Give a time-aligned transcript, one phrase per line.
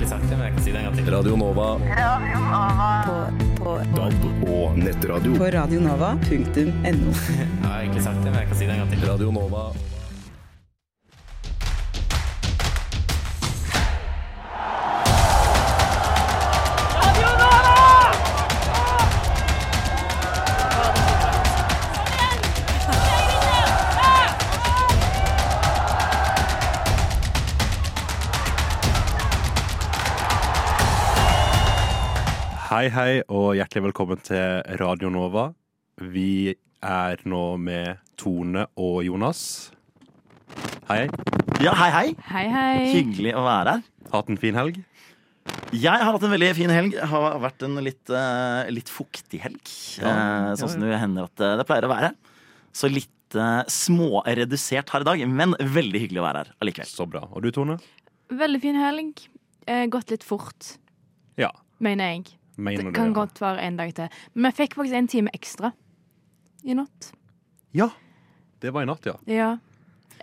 [0.00, 1.10] egentlig sagt det, men jeg kan si det en gang til.
[1.12, 1.68] Radio Nova.
[3.04, 3.16] På,
[3.60, 5.36] på, DAB og nettradio.
[5.36, 7.12] på radionova.no.
[7.40, 9.08] Jeg har egentlig sagt det, men jeg kan si det en gang til.
[9.10, 9.64] Radio Nova.
[32.80, 35.42] Hei, hei, og hjertelig velkommen til Radio Nova.
[36.00, 39.42] Vi er nå med Tone og Jonas.
[40.88, 41.34] Hei, hei.
[41.60, 42.14] Ja, hei, hei.
[42.30, 42.86] Hei, hei.
[42.94, 43.84] Hyggelig å være her.
[44.14, 44.80] Hatt en fin helg?
[45.76, 46.96] Jeg har hatt en veldig fin helg.
[46.96, 49.60] Det har vært en litt, eh, litt fuktig helg.
[50.00, 52.14] Eh, sånn som det hender at eh, det pleier å være.
[52.72, 56.94] Så litt uh, småredusert her i dag, men veldig hyggelig å være her allikevel.
[56.96, 57.26] Så bra.
[57.28, 57.76] Og du, Tone?
[58.32, 59.26] Veldig fin helg.
[59.68, 60.78] Eh, gått litt fort,
[61.36, 61.52] Ja.
[61.76, 62.39] mener jeg.
[62.60, 63.16] Mener Det du kan ja.
[63.22, 64.20] godt være en dag til.
[64.34, 65.72] Men jeg fikk faktisk en time ekstra
[66.64, 67.10] i natt.
[67.76, 67.90] Ja.
[68.60, 69.16] Det var i natt, ja.
[69.30, 69.50] Ja.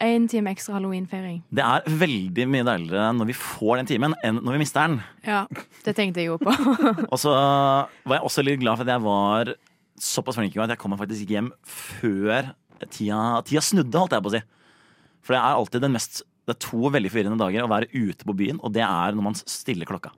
[0.04, 1.40] En time ekstra halloweenfeiring.
[1.50, 5.00] Det er veldig mye deiligere når vi får den timen, enn når vi mister den.
[5.26, 5.48] Ja,
[5.88, 6.54] det tenkte jeg jo på.
[7.12, 9.56] Og så var jeg også litt glad for at jeg var
[9.98, 12.52] såpass flink i går at jeg kom meg faktisk hjem før
[12.94, 14.44] tida, tida snudde, holdt jeg på å si.
[15.26, 18.24] For det er alltid den mest Det er to veldig forvirrende dager å være ute
[18.24, 20.14] på byen, og det er når man stiller klokka.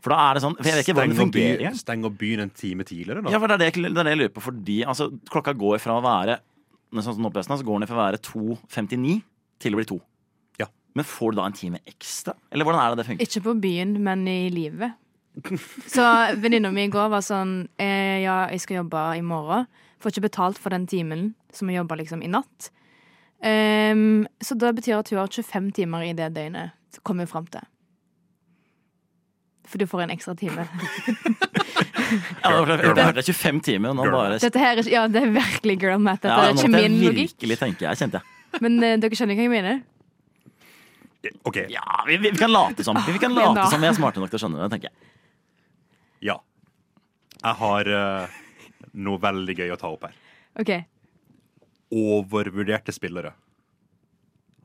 [0.00, 1.74] For da er det sånn For jeg vet ikke hvordan det fungerer.
[1.76, 3.32] Stenger byen en time tidligere, da?
[3.34, 4.44] Ja, for det er det, det er det jeg lurer på.
[4.44, 6.40] Fordi altså, klokka går fra å være
[6.90, 9.20] Sånn som nå på så går den fra å være 2.59
[9.62, 9.98] til å bli 2.
[10.58, 10.66] Ja.
[10.98, 12.34] Men får du da en time ekstra?
[12.50, 13.28] Eller hvordan er det det funker?
[13.28, 14.96] Ikke på byen, men i livet.
[15.86, 16.02] Så
[16.42, 19.70] venninna mi i går var sånn eh, Ja, jeg skal jobbe i morgen.
[20.02, 22.72] Får ikke betalt for den timen som jeg jobba liksom i natt.
[23.40, 26.74] Um, så det betyr at hun har 25 timer i det døgnet.
[27.06, 27.62] Kommer hun fram til.
[29.70, 30.66] For du får en ekstra time.
[32.42, 35.20] Ja, det er det hørte 25 timer, og nå bare Dette her er, ja, det
[35.22, 36.24] er virkelig girl math.
[36.24, 37.36] Dette Ja, er ikke min logikk.
[37.36, 38.58] virkelig tenke jeg, kjente jeg.
[38.64, 39.78] Men uh, dere skjønner hva jeg mener?
[41.46, 41.60] OK.
[41.70, 44.32] Ja, vi, vi, vi kan late som Vi kan late som vi er smarte nok
[44.32, 45.12] til å skjønne det, tenker jeg.
[46.32, 46.36] Ja.
[47.44, 48.40] Jeg har uh,
[49.06, 50.18] noe veldig gøy å ta opp her.
[50.64, 50.74] OK.
[51.94, 53.36] Overvurderte spillere.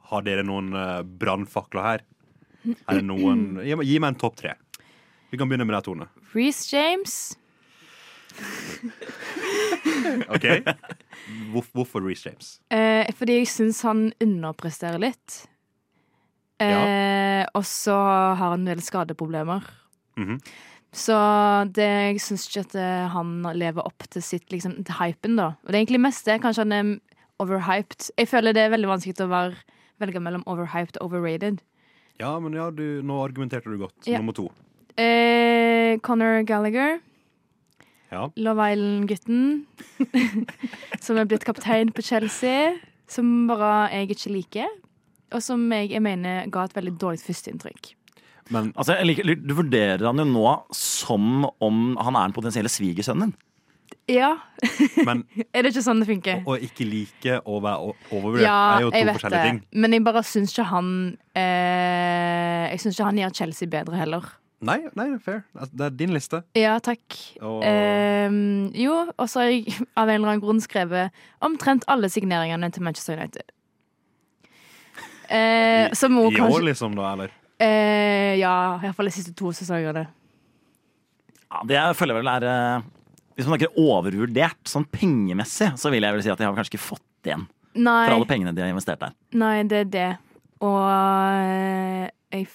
[0.10, 2.06] Har dere noen uh, brannfakler her?
[2.90, 4.56] Er det noen Gi meg, gi meg en topp tre.
[5.36, 6.06] Vi kan begynne med deg, Tone.
[6.32, 7.16] Reece James.
[10.32, 10.46] OK?
[11.52, 12.54] Hvor, hvorfor Reece James?
[12.72, 15.42] Eh, fordi jeg syns han underpresterer litt.
[16.64, 19.68] Eh, Og så har han en del skadeproblemer.
[20.16, 20.40] Mhm.
[20.96, 21.16] Så
[21.76, 21.84] det,
[22.16, 25.50] jeg syns ikke at eh, han lever opp til sitt liksom, til hypen, da.
[25.66, 26.38] Og det er egentlig mest det.
[26.46, 26.94] Kanskje han er
[27.44, 28.14] overhyped.
[28.16, 29.60] Jeg føler det er veldig vanskelig å være,
[30.00, 31.60] velge mellom overhyped og overrated.
[32.24, 33.98] Ja, men ja, du, nå argumenterte du godt.
[34.08, 34.24] Ja.
[34.24, 34.48] Nummer to.
[34.98, 37.00] Eh, Conor Gallagher.
[38.12, 38.30] Ja.
[38.40, 39.66] Love Island-gutten.
[41.04, 42.76] som er blitt kaptein på Chelsea.
[43.12, 44.70] Som bare jeg ikke liker.
[45.36, 47.94] Og som jeg, jeg mener ga et veldig dårlig førsteinntrykk.
[48.54, 50.46] Men Altså, liker, Du vurderer han jo nå
[50.76, 53.36] som om han er den potensielle svigersønnen din.
[54.10, 54.36] Ja,
[55.08, 56.44] Men er det ikke sånn det funker?
[56.46, 59.50] å ikke like å være overvurdert Ja, er jo to forskjellige det.
[59.50, 59.60] ting.
[59.82, 60.90] Men jeg bare syns ikke han
[61.34, 64.28] eh, Jeg syns ikke han gjør Chelsea bedre heller.
[64.66, 65.44] Nei, nei, fair.
[65.54, 66.40] Altså, Det er din liste.
[66.58, 67.04] Ja, takk.
[67.42, 67.62] Og
[68.26, 71.14] Um, jo, og så har jeg av en eller annen grunn skrevet
[71.46, 73.46] omtrent alle signeringene til Manchester United.
[75.26, 77.34] Uh, som i må år, kanskje liksom, da, eller?
[77.62, 80.06] Uh, Ja, iallfall de siste to sesongene.
[81.46, 82.86] Ja, det jeg føler vel er eh,
[83.38, 86.74] Hvis man snakker overvurdert, sånn pengemessig, så vil jeg vel si at de har kanskje
[86.74, 87.46] ikke fått igjen
[87.76, 89.14] Nei, for alle pengene de har investert der.
[89.36, 90.10] nei, det er det.
[90.64, 92.48] Og eh, jeg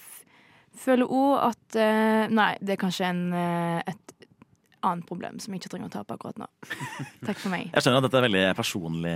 [0.81, 4.15] føler òg at eh, Nei, det er kanskje en, eh, et
[4.81, 6.47] annet problem som jeg ikke trenger å ta opp akkurat nå.
[7.27, 7.67] Takk for meg.
[7.75, 9.15] Jeg skjønner at dette er veldig personlig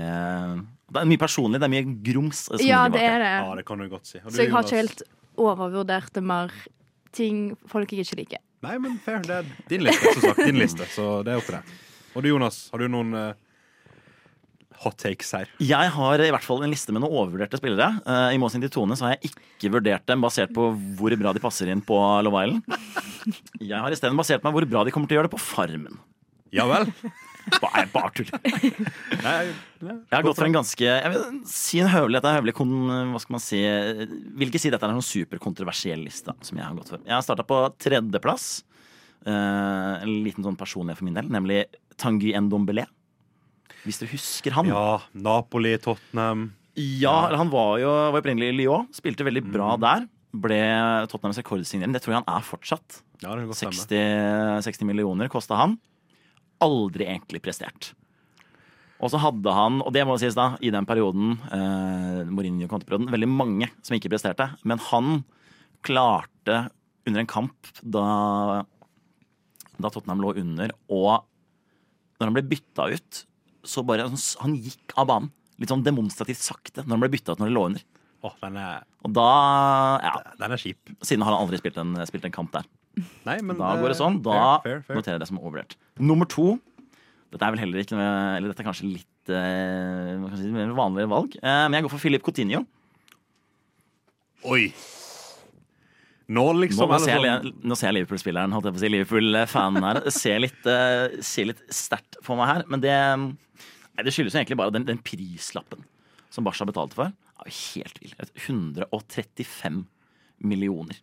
[0.93, 2.43] Det er mye personlig, det er mye grums.
[2.51, 3.31] som Ja, ligger bak det er det.
[3.41, 4.19] Ja, det kan du godt si.
[4.21, 4.71] Og du, Så jeg har Jonas?
[4.71, 5.01] ikke helt
[5.45, 6.53] overvurdert det mer
[7.15, 7.41] ting
[7.71, 8.43] folk jeg ikke liker.
[8.65, 9.19] Nei, men fair.
[9.25, 10.39] Det er din liste, som sagt.
[10.45, 11.73] Din liste, så det er opp til deg.
[12.15, 13.33] Og du, Jonas, har du noen eh,
[14.83, 15.49] hot takes her?
[15.63, 17.87] Jeg har i hvert fall en liste med noen overvurderte spillere.
[18.05, 21.33] Eh, I motsetning til Tone så har jeg ikke vurdert dem basert på hvor bra
[21.35, 22.81] de passer inn på Love Island.
[23.61, 26.01] Jeg har isteden basert meg hvor bra de kommer til å gjøre det på Farmen.
[26.55, 26.91] Ja vel?
[27.61, 28.29] Bare, bare tull.
[29.21, 32.71] Jeg har gått for en ganske Jeg vil si en høvelig, dette er høvelig kon,
[33.11, 36.73] Hva skal man si Vil ikke si dette er en superkontroversiell liste Som jeg har
[36.79, 38.47] gått for Jeg har startet på tredjeplass
[39.29, 41.67] eh, En liten sånn personlig for min del Nemlig
[42.01, 42.87] Tanguy Ndombele
[43.85, 48.89] Hvis dere husker han Ja, Napoli, Tottenham Ja, han var jo var opprinnelig i Lyon
[48.95, 50.61] Spilte veldig bra der ble
[51.11, 51.93] Tottenhams rekordsignering.
[51.95, 53.01] Det tror jeg han er fortsatt.
[53.21, 53.85] Ja, det kan godt stemme.
[53.85, 55.77] 60, 60 millioner kosta han.
[56.63, 57.93] Aldri egentlig prestert.
[59.03, 62.83] Og så hadde han, og det må sies da, i den perioden, eh, Mourinho kom
[63.11, 64.49] veldig mange som ikke presterte.
[64.63, 65.19] Men han
[65.85, 66.69] klarte
[67.05, 68.63] under en kamp da,
[69.77, 71.25] da Tottenham lå under, og
[72.15, 73.25] når han ble bytta ut,
[73.67, 75.31] så bare Han gikk av banen.
[75.61, 77.83] Litt sånn demonstrativt sakte når han ble bytta ut når det lå under.
[78.25, 79.25] Åh, den, er, Og da
[80.03, 80.79] Ja, den er kjip.
[81.05, 82.65] siden har han aldri spilt en, spilt en kamp der.
[83.27, 84.21] Nei, men Da går det sånn.
[84.25, 84.97] Da fair, fair, fair.
[84.97, 85.75] noterer jeg det som overvurdert.
[85.99, 86.55] Nummer to.
[87.31, 91.35] Dette er vel heller ikke noe Eller dette er kanskje litt eh, si, vanligere valg.
[91.41, 92.63] Eh, men jeg går for Philip Coutinho.
[94.45, 94.69] Oi!
[96.25, 98.83] Nå liksom nå, er ser, sånn jeg, nå ser jeg Liverpool-spilleren, holdt jeg på å
[98.83, 99.99] si, Liverpool-fanen her.
[100.13, 102.63] Ser litt, eh, ser litt sterkt på meg her.
[102.71, 105.85] Men det, nei, det skyldes egentlig bare den, den prislappen
[106.33, 107.13] som Barca betalte for.
[107.13, 108.15] er jo helt vill.
[108.47, 109.83] 135
[110.41, 110.97] millioner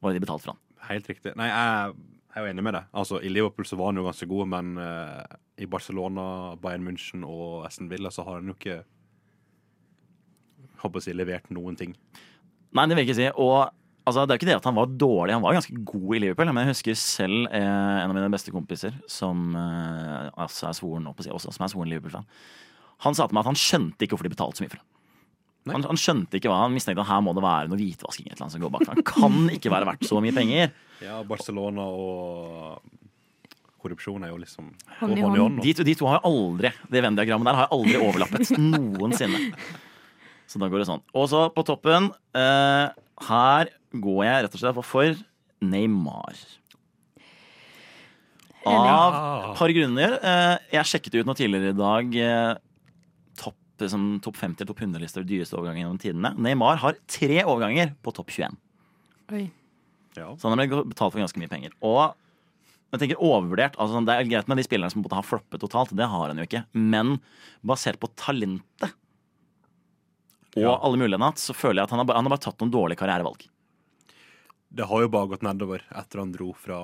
[0.00, 0.64] var det de betalte for han.
[0.88, 1.36] Helt riktig.
[1.36, 1.98] Nei, jeg
[2.30, 2.90] jeg er jo enig med deg.
[2.94, 7.24] Altså, I Liverpool så var han jo ganske god, men uh, i Barcelona, Bayern München
[7.26, 8.76] og Aston Villa så har han jo ikke
[10.84, 11.96] håper å si, levert noen ting.
[12.70, 13.26] Nei, det vil jeg ikke si.
[13.34, 13.58] Og
[14.04, 16.52] altså, det er ikke det at han var dårlig, han var ganske god i Liverpool.
[16.52, 17.64] Men jeg husker selv eh,
[18.04, 21.72] en av mine beste kompiser, som eh, altså er svoren opp si, også, som er
[21.72, 22.26] svoren Liverpool-fan.
[23.06, 24.88] Han sa til meg at han skjønte ikke hvorfor de betalte så mye for ham.
[25.70, 28.32] Han, han skjønte ikke hva han mistenkte at her må det være noe hvitvasking et
[28.32, 28.86] eller annet som går bak.
[28.88, 30.72] Han kan ikke være verdt så mye penger.
[31.00, 32.82] Ja, Barcelona og
[33.80, 34.66] korrupsjon er jo liksom
[34.98, 35.38] Hånd i hånd.
[35.40, 35.60] hånd.
[35.64, 39.40] De to, de to har jo aldri Det Venn-diagrammet der har aldri overlappet noensinne.
[40.44, 41.00] Så da går det sånn.
[41.16, 42.92] Og så på toppen eh,
[43.30, 45.20] Her går jeg rett og slett for,
[45.60, 46.36] Neymar.
[48.68, 50.16] Av et par grunner.
[50.20, 52.16] Eh, jeg sjekket ut noe tidligere i dag.
[52.20, 52.54] Eh,
[53.40, 56.34] topp, liksom, topp 50 topp 100-lister dyreste overganger gjennom tidene.
[56.36, 58.58] Neymar har tre overganger på topp 21.
[59.32, 59.46] Oi.
[60.18, 60.32] Ja.
[60.36, 61.72] Så han har blitt betalt for ganske mye penger.
[61.86, 62.12] Og
[62.90, 65.94] jeg tenker overvurdert, altså sånn, Det er greit med de spillerne som har floppet totalt,
[65.96, 66.64] det har han jo ikke.
[66.74, 67.20] Men
[67.64, 68.92] basert på talentet
[70.56, 70.74] og Ja.
[70.82, 72.72] alle mulighetene hans, så føler jeg at han har, bare, han har bare tatt noen
[72.74, 73.46] dårlige karrierevalg.
[74.70, 76.78] Det har jo bare gått nedover etter han dro fra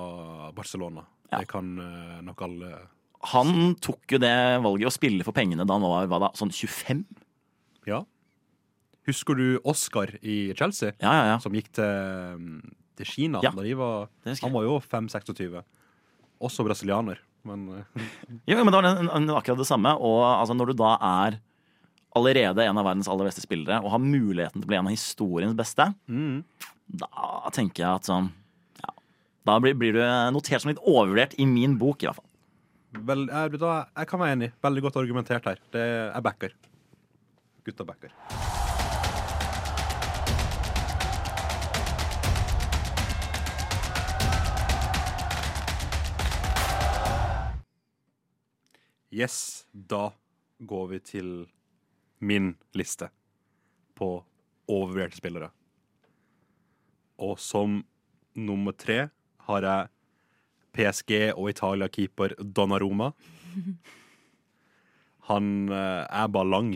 [0.56, 1.04] Barcelona.
[1.30, 1.40] Ja.
[1.42, 2.68] Det kan uh, nok alle
[3.32, 6.52] Han tok jo det valget å spille for pengene da han var hva da, sånn
[6.54, 7.04] 25.
[7.90, 8.04] Ja.
[9.06, 11.38] Husker du Oscar i Chelsea, Ja, ja, ja.
[11.42, 12.46] som gikk til,
[12.98, 14.10] til Kina Ja, var.
[14.42, 15.60] Han var jo 5-26.
[16.42, 18.06] Også brasilianer, men eh,
[18.50, 18.82] Jo, men det
[19.30, 19.94] var akkurat det samme.
[19.94, 21.38] Og altså, når du da er
[22.16, 24.94] allerede en av verdens aller beste spillere og har muligheten til å bli en av
[24.94, 26.38] historiens beste, mm.
[27.02, 28.30] da tenker jeg at sånn
[28.80, 28.94] ja,
[29.46, 30.02] Da blir, blir du
[30.34, 32.30] notert som litt overvurdert i min bok, i hvert fall.
[32.96, 34.50] Vel, jeg, da, jeg kan være enig.
[34.64, 35.60] Veldig godt argumentert her.
[35.74, 36.56] Det er backer.
[37.66, 38.14] Gutta backer.
[49.16, 50.10] Yes, da
[50.60, 51.28] går vi til
[52.18, 53.10] min liste
[53.96, 54.10] på
[54.68, 55.50] overvurderte spillere.
[57.22, 57.80] Og som
[58.36, 59.08] nummer tre
[59.48, 59.92] har jeg
[60.76, 63.12] PSG og Italia-keeper Donnaroma.
[65.30, 66.74] Han eh, er bare lang.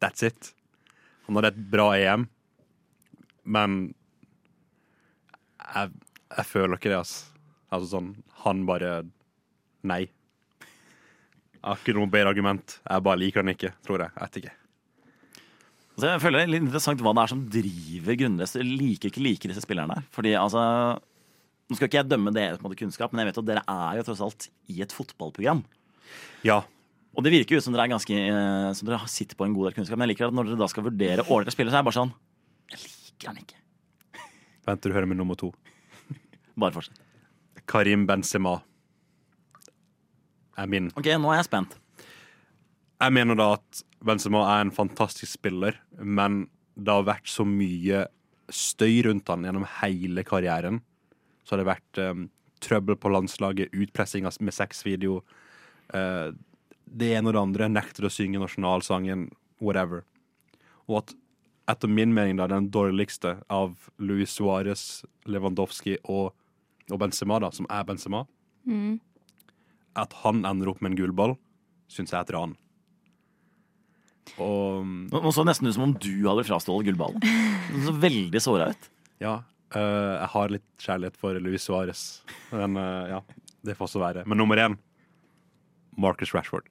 [0.00, 0.52] That's it.
[1.26, 2.28] Han hadde et bra EM,
[3.44, 3.80] men
[5.74, 5.90] jeg,
[6.36, 7.34] jeg føler ikke det, altså.
[7.68, 8.06] Altså sånn
[8.46, 9.02] Han bare
[9.84, 10.06] Nei.
[11.58, 12.78] Jeg har ikke noe bedre argument.
[12.84, 14.14] Jeg bare liker den ikke, tror jeg.
[14.14, 14.54] Jeg vet ikke.
[15.98, 18.58] Så jeg føler det er litt interessant hva det er som driver grunnløst.
[18.62, 19.98] Liker ikke like disse spillerne.
[20.14, 20.62] Fordi altså
[21.68, 23.62] Nå skal ikke jeg dømme dere på en måte, kunnskap, men jeg vet at dere
[23.68, 25.58] er jo tross alt i et fotballprogram.
[26.46, 26.62] Ja.
[27.12, 29.68] Og det virker jo som dere er ganske eh, Som dere sitter på en god
[29.68, 29.98] del kunnskap.
[29.98, 31.98] Men jeg liker at når dere da skal vurdere ålreite spillere, så er jeg bare
[31.98, 32.14] sånn
[32.72, 33.60] Jeg liker han ikke.
[34.68, 35.50] Vent til du hører min nummer to.
[36.56, 37.02] Bare fortsett.
[37.68, 38.60] Karim Benzema
[40.58, 40.90] er min.
[40.98, 41.76] Ok, nå er jeg spent.
[42.98, 46.46] Jeg mener da at Benzema er en fantastisk spiller, men
[46.78, 48.06] det har vært så mye
[48.54, 50.80] støy rundt han gjennom hele karrieren.
[51.44, 52.26] Så har det vært um,
[52.64, 55.20] trøbbel på landslaget, utpressing med sexvideo.
[55.94, 56.34] Uh,
[56.88, 57.70] det ene og det andre.
[57.70, 59.28] Nekter å synge nasjonalsangen,
[59.62, 60.04] whatever.
[60.88, 61.14] Og at
[61.68, 66.32] etter min mening da, den dårligste av Luis Suárez, Lewandowski og,
[66.88, 68.24] og Benzema, da, som er Benzema,
[68.68, 68.98] Mm.
[70.00, 71.36] At han ender opp med en gullball,
[71.90, 72.56] syns jeg er et ran.
[74.38, 77.22] Og Nå, nå så det nesten ut som om du hadde frastjålet gullballen.
[77.72, 78.90] Du så veldig såra ut.
[79.24, 79.38] ja,
[79.74, 82.02] øh, jeg har litt kjærlighet for Luis Suárez.
[82.52, 83.20] Men øh, ja,
[83.66, 84.26] det får også være.
[84.28, 84.76] Men nummer én
[85.98, 86.68] Marcus Rashford.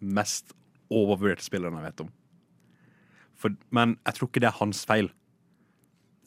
[0.00, 0.54] Mest
[0.90, 2.12] overvurderte spilleren jeg vet om.
[3.38, 5.10] For, men jeg tror ikke det er hans feil.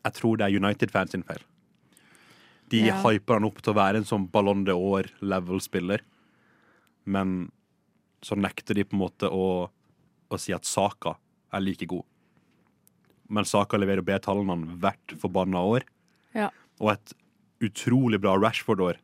[0.06, 1.42] Jeg tror det er United-fans sin feil.
[2.70, 2.96] De Ja.
[3.04, 6.02] hyper han opp til å være en sånn Ballon d'Or-level-spiller,
[7.06, 7.52] men
[8.26, 9.70] så nekter de på en måte å,
[10.32, 11.16] å si at Saka
[11.54, 12.04] er like god.
[13.30, 15.86] Men Saka leverer B-tallene han hvert forbanna år.
[16.34, 16.50] Ja.
[16.82, 17.14] Og et
[17.62, 18.98] utrolig bra Rashford-år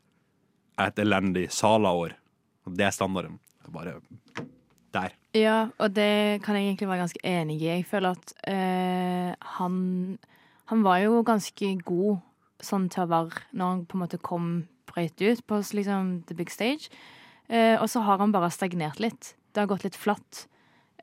[0.79, 2.15] er et elendig Sala-år.
[2.65, 3.37] Og det er standarden.
[3.71, 3.99] Bare
[4.91, 5.13] der.
[5.37, 7.69] Ja, og det kan jeg egentlig være ganske enig i.
[7.69, 10.17] Jeg føler at øh, han
[10.71, 12.19] Han var jo ganske god
[12.65, 14.49] sånn til å være når han på en måte kom
[14.91, 16.89] brøyt ut på liksom the big stage.
[17.51, 19.35] Eh, og så har han bare stagnert litt.
[19.51, 20.45] Det har gått litt flatt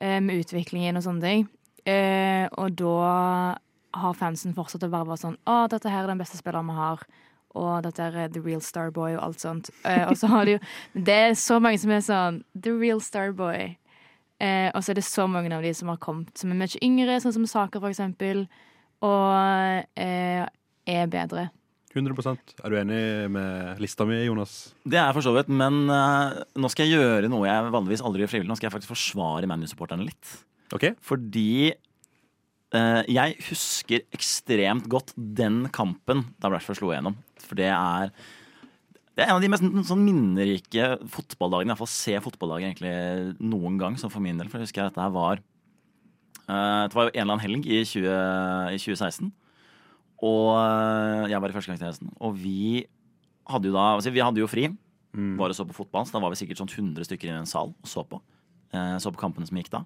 [0.01, 1.49] eh, med utviklingen og sånne ting.
[1.89, 3.59] Eh, og da
[3.99, 6.77] har fansen fortsatt å være bare sånn Å, dette her er den beste spilleren vi
[6.77, 7.03] har.
[7.59, 9.71] Og dette er the real starboy og alt sånt.
[9.89, 10.63] Eh, og så har de jo
[10.95, 13.77] Det er så mange som er sånn the real starboy.
[14.39, 16.83] Eh, og så er det så mange av de som har kommet som er mye
[16.85, 18.45] yngre, sånn som Saker for eksempel,
[19.03, 20.45] og eh,
[20.89, 21.49] er bedre.
[21.97, 23.03] 100% Er du enig
[23.33, 24.75] med lista mi, Jonas?
[24.85, 28.05] Det er jeg for så vidt, men uh, nå skal jeg gjøre noe jeg vanligvis
[28.05, 28.51] aldri gjør frivillig.
[28.53, 30.35] Nå skal jeg faktisk forsvare ManU-supporterne litt.
[30.77, 30.91] OK?
[31.05, 31.73] Fordi
[32.77, 37.17] uh, jeg husker ekstremt godt den kampen da Rashford slo igjennom.
[37.45, 38.13] For det er
[39.19, 41.73] det er en av de mest sånn minnerike fotballdagene.
[41.73, 44.47] Iallfall se fotballdagen egentlig noen gang, som for min del.
[44.47, 45.41] For jeg husker at dette her var
[46.47, 48.05] uh, Det var jo en eller annen helg i, 20,
[48.77, 49.33] i 2016.
[50.25, 52.13] Og eh, jeg var i førstegangstjenesten.
[52.25, 52.87] Og vi
[53.49, 54.69] hadde jo da altså Vi hadde jo fri.
[55.39, 56.05] Bare så på fotball.
[56.07, 58.21] Så da var vi sikkert sånn 100 stykker i en sal og så på.
[58.77, 59.85] Eh, så på kampene som gikk da.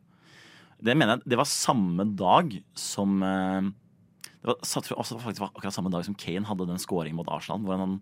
[0.83, 3.69] Det mener jeg Det var samme dag som eh,
[4.43, 7.63] Det var, også faktisk var akkurat samme dag som Kane hadde den scoringen mot Arsenal.
[7.63, 8.01] Hvor han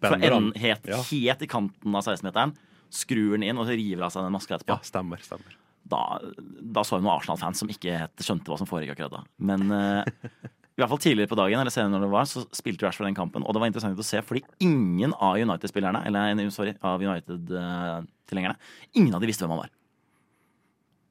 [0.00, 1.02] fra enden helt, Ja.
[1.10, 2.54] helt i kanten av 16-meteren
[2.94, 4.78] skrur den inn og så river av seg den maska etterpå.
[4.78, 5.20] ja, stemmer.
[5.20, 5.56] stemmer.
[5.88, 6.18] Da,
[6.62, 9.22] da så vi noen Arsenal-fans som ikke helt skjønte hva som foregikk akkurat da.
[9.36, 10.04] Men eh,
[10.78, 13.16] i hvert fall tidligere på dagen eller senere når det var, så spilte Rashford den
[13.18, 13.42] kampen.
[13.42, 18.54] Og det var interessant å se, fordi ingen av United-spillerne, eller sorry, av United-tilhengerne,
[18.94, 19.72] ingen av de visste hvem han var.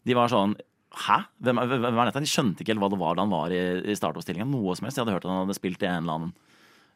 [0.07, 0.55] De var sånn
[0.97, 1.17] Hæ?
[1.43, 2.21] Hvem, er- hvem er dette?
[2.23, 3.59] De skjønte ikke helt hva det var da han var i,
[3.91, 4.47] i startoppstillingen.
[4.49, 4.95] Noe som helst.
[4.97, 6.31] De hadde hørt at han hadde spilt i en eller annen,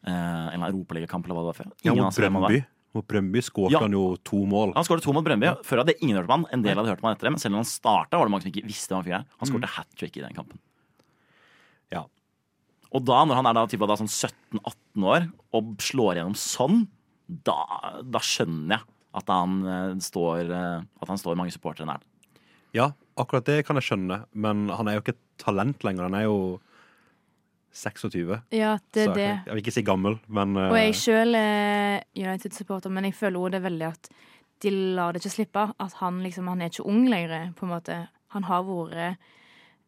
[0.08, 1.68] eh, en europaligakamp eller hva det var før.
[1.84, 2.48] Ja, Ingen mot han var.
[2.48, 2.64] Brøndby.
[2.96, 3.82] Mot Brøndby skåret Ja.
[3.84, 4.72] han jo to mål.
[4.74, 5.52] Han skåret to mot Brøndby.
[5.62, 6.46] Før hadde ingen hørt om han.
[6.56, 8.32] En del hadde hørt om han etter det, men selv om han starta, var det
[8.32, 9.28] mange som ikke visste hva han fikk.
[9.38, 10.58] Han skåret hat trick i den kampen.
[11.92, 12.02] Ja.
[12.92, 16.82] Og da, når han er da, typ, da sånn 17-18 år og slår gjennom sånn,
[17.48, 17.58] da,
[18.04, 18.88] da skjønner jeg
[19.20, 22.04] at han, eh, står, eh, at han står mange supportere nær.
[22.76, 26.08] Ja, akkurat det kan jeg skjønne, men han er jo ikke et talent lenger.
[26.08, 26.38] Han er jo
[27.72, 28.38] 26.
[28.52, 29.24] Ja, det så er det.
[29.24, 33.16] jeg, jeg vil ikke si gammel, men eh, Og jeg sjøl er United-supporter, men jeg
[33.16, 34.12] føler også det veldig at
[34.62, 35.64] de lar det ikke slippe.
[35.80, 37.98] At han liksom, han er ikke ung lenger, på en måte.
[38.36, 39.16] Han har vært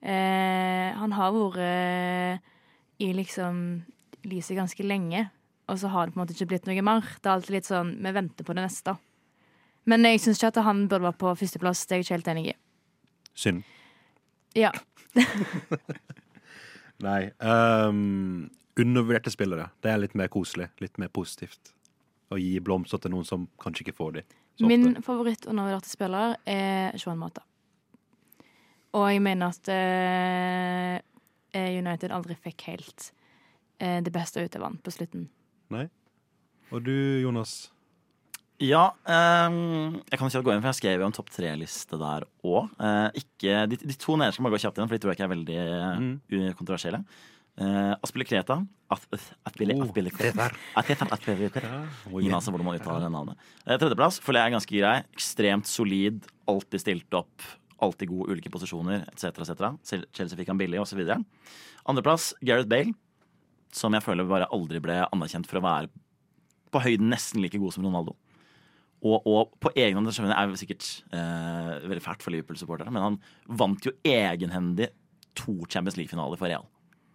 [0.05, 2.51] eh, Han har vært
[3.03, 3.83] i liksom
[4.25, 5.27] lyset ganske lenge,
[5.69, 7.07] og så har det på en måte ikke blitt noe mer.
[7.21, 8.97] Det er alltid litt sånn Vi venter på det neste.
[9.89, 11.87] Men jeg syns ikke at han burde være på førsteplass.
[11.87, 12.57] Det er jeg ikke helt enig i.
[13.35, 13.63] synd.
[14.55, 14.71] Ja.
[17.05, 17.31] Nei.
[17.43, 19.69] Um, undervurderte spillere.
[19.83, 20.69] Det er litt mer koselig.
[20.81, 21.73] Litt mer positivt.
[22.33, 24.23] Å gi blomster til noen som kanskje ikke får de
[24.55, 25.03] så Min ofte.
[25.03, 27.43] favoritt-undervurderte spiller er Johan Mata.
[28.95, 31.01] Og jeg mener at eh,
[31.55, 33.11] United aldri fikk helt
[33.79, 35.29] eh, det beste ut av han på slutten.
[35.75, 35.87] Nei.
[36.73, 37.71] Og du, Jonas?
[38.63, 42.25] Ja, Um, jeg kan ikke gå inn, for jeg skrev jo en topp tre-liste der
[42.47, 42.71] òg.
[43.69, 45.59] de, de to nederste må gå kjapt inn, for de tror jeg ikke er veldig
[46.01, 46.55] mm.
[46.59, 47.03] kontroversielle.
[47.55, 48.57] Uh, Aspille Kreta
[48.91, 49.29] Jonas,
[52.09, 52.17] Oh.
[52.19, 53.45] Ingen anelse hvordan man uttaler det navnet.
[53.63, 54.95] Eh, tredjeplass føler jeg er ganske grei.
[55.15, 57.47] Ekstremt solid, alltid stilt opp,
[57.85, 59.45] alltid god ulike posisjoner etc.
[59.45, 59.65] etc.
[60.17, 61.03] Chelsea fikk han billig osv.
[61.85, 62.95] Andreplass Gareth Bale,
[63.75, 65.93] som jeg føler bare aldri ble anerkjent for å være
[66.75, 68.17] på høyden nesten like god som Ronaldo.
[69.05, 73.19] Og, og på egen hånd, det er sikkert eh, veldig fælt for Liverpool-supporterne, men han
[73.61, 74.89] vant jo egenhendig
[75.37, 76.65] to Champions League-finaler for Real.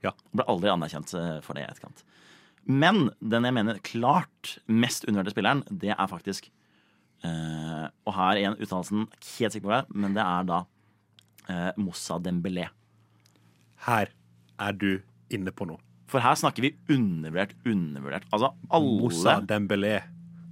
[0.06, 0.14] Ja.
[0.36, 2.04] Ble aldri anerkjent eh, for det i etterkant.
[2.70, 6.52] Men den jeg mener klart mest undervurderte spilleren, det er faktisk
[7.28, 10.60] eh, Og her er igjen uttalelsen helt sikker på hva det men det er da
[11.50, 12.70] eh, Moussa Dembélé.
[13.88, 14.12] Her
[14.60, 14.92] er du
[15.34, 15.80] inne på noe.
[16.10, 18.26] For her snakker vi undervurdert, undervurdert.
[18.34, 20.00] Altså Moussa Dembélé.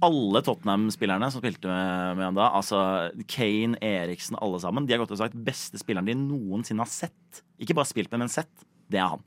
[0.06, 2.78] alle Tottenham-spillerne som spilte med, med han da, altså
[3.26, 7.42] Kane, Eriksen, alle sammen, de har godt og sagt beste spilleren de noensinne har sett.
[7.58, 8.52] Ikke bare spilt med, men sett.
[8.88, 9.24] Det er han.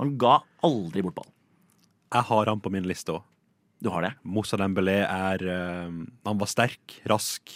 [0.00, 1.32] Han ga aldri bort ball.
[2.12, 3.24] Jeg har han på min liste òg.
[3.80, 4.12] Du har det?
[4.28, 5.92] Moussa Dembélé er eh,
[6.28, 7.52] Han var sterk, rask,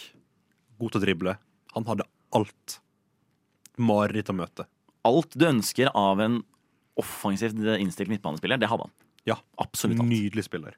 [0.79, 1.35] god til å drible.
[1.75, 2.79] Han hadde alt.
[3.77, 4.65] mareritt å møte.
[5.05, 6.39] Alt du ønsker av en
[6.97, 8.93] offensivt innstilt midtbanespiller, det hadde han.
[9.27, 10.07] Ja, Absolutt alt.
[10.09, 10.77] Nydelig spiller.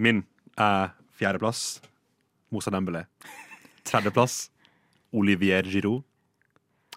[0.00, 0.22] Min
[0.58, 1.80] er fjerdeplass
[2.50, 3.04] Moussa Dembélé.
[3.84, 4.48] Tredjeplass
[5.14, 6.02] Olivier Giroud.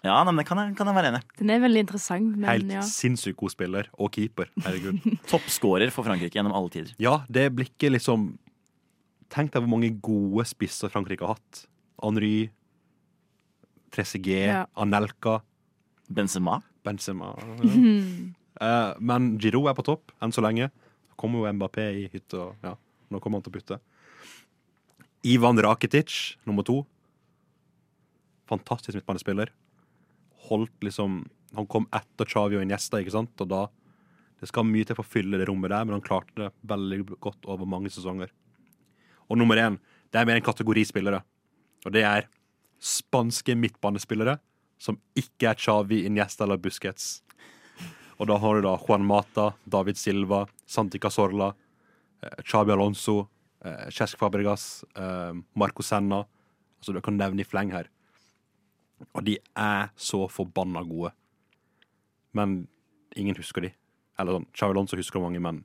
[0.04, 1.28] Ja, nei, men det kan jeg, kan jeg være enig i.
[1.40, 2.82] Den er veldig interessant, men Helt ja.
[2.86, 3.88] sinnssykt god spiller.
[3.98, 4.50] Og keeper.
[4.62, 5.00] Herregud.
[5.30, 6.92] Toppskårer for Frankrike gjennom alle tider.
[7.02, 8.30] Ja, det blikket liksom
[9.28, 11.66] Tenk deg hvor mange gode spisser Frankrike har hatt.
[12.00, 12.48] Henry,
[13.92, 14.62] Trezeguet, Ja.
[14.80, 15.42] Anelka,
[16.08, 16.62] Benzema.
[16.86, 17.34] Benzema.
[18.58, 20.66] Eh, men Giroud er på topp enn så lenge.
[21.12, 22.72] Så kommer jo Mbappé i hytte, ja,
[23.06, 23.76] nå kommer han til å putte.
[25.30, 26.80] Ivan Rakitic, nummer to.
[28.50, 29.52] Fantastisk midtbanespiller.
[30.48, 31.22] Holdt liksom
[31.56, 33.32] Han kom etter Chavi og Iniesta, ikke sant?
[33.40, 33.66] Og da
[34.38, 37.16] Det skal mye til for å fylle det rommet der, men han klarte det veldig
[37.18, 38.28] godt over mange sesonger.
[39.26, 39.80] Og nummer én,
[40.12, 41.24] det er mer en kategori spillere.
[41.84, 42.28] Og det er
[42.78, 44.38] spanske midtbanespillere
[44.78, 47.18] som ikke er Chavi, Iniesta eller Busquets.
[48.18, 51.52] Og da har du da Juan Mata, David Silva, Santi Casorla,
[52.22, 53.28] eh, Alonso,
[53.64, 56.26] eh, Cesc Fabregas, eh, Marco Senna.
[56.78, 57.88] Altså du kan nevne i fleng her.
[59.12, 61.12] Og de er så forbanna gode.
[62.36, 62.66] Men
[63.16, 63.72] ingen husker de.
[64.18, 65.62] Eller sånn, Xabi Lonzo husker mange, men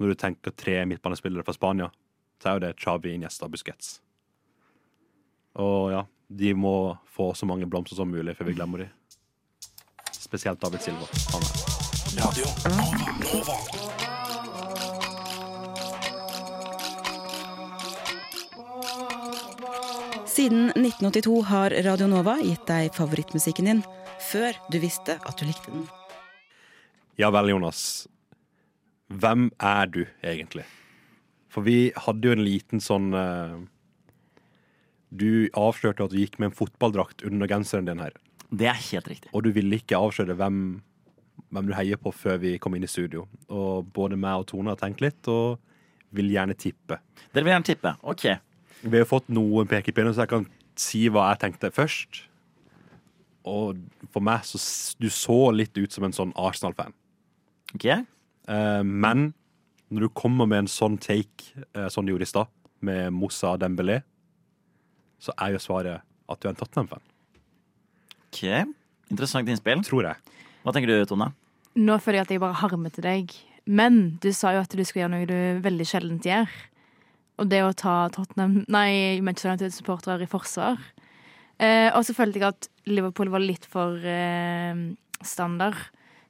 [0.00, 1.90] når du tenker tre midtbanespillere fra Spania,
[2.40, 3.98] så er jo det Chavi Iniesta og Busquets.
[5.60, 8.88] Og ja, de må få så mange blomster som mulig før vi glemmer de.
[10.14, 11.06] Spesielt David Silva.
[11.34, 11.42] Han
[14.06, 14.19] er.
[20.40, 23.82] Siden 1982 har Radio Nova gitt deg favorittmusikken din
[24.24, 25.82] før du visste at du likte den.
[27.20, 27.82] Ja vel, Jonas.
[29.12, 30.64] Hvem er du egentlig?
[31.52, 33.60] For vi hadde jo en liten sånn uh,
[35.12, 38.16] Du avslørte at du gikk med en fotballdrakt under genseren din her.
[38.48, 39.28] Det er helt riktig.
[39.36, 40.78] Og du ville ikke avsløre hvem,
[41.52, 43.28] hvem du heier på før vi kom inn i studio.
[43.52, 45.60] Og både meg og Tone har tenkt litt, og
[46.16, 47.04] vil gjerne tippe.
[47.28, 47.98] Dere vil gjerne tippe.
[48.08, 48.30] OK.
[48.82, 50.46] Vi har fått noen pekepinner, så jeg kan
[50.80, 52.22] si hva jeg tenkte først.
[53.48, 53.80] Og
[54.12, 54.60] for meg så
[55.00, 56.92] Du så litt ut som en sånn Arsenal-fan.
[57.74, 58.06] ok
[58.50, 59.32] Eh, men
[59.92, 62.48] når du kommer med en sånn take, eh, som du gjorde i stad,
[62.80, 64.02] med Moussa Dembélé,
[65.20, 67.02] så er jo svaret at du er en Tottenham-fan.
[68.30, 68.66] Ok,
[69.10, 69.82] Interessant innspill.
[69.82, 70.34] Tror jeg.
[70.64, 71.32] Hva tenker du, Tone?
[71.78, 73.34] Nå føler jeg at jeg bare harmer til deg.
[73.66, 76.50] Men du sa jo at du skulle gjøre noe du veldig sjeldent gjør.
[77.40, 80.76] Og det å ta Tottenham Nei, Manchester United-supportere i forsvar.
[81.60, 84.76] Eh, og så følte jeg at Liverpool var litt for eh,
[85.24, 85.76] standard,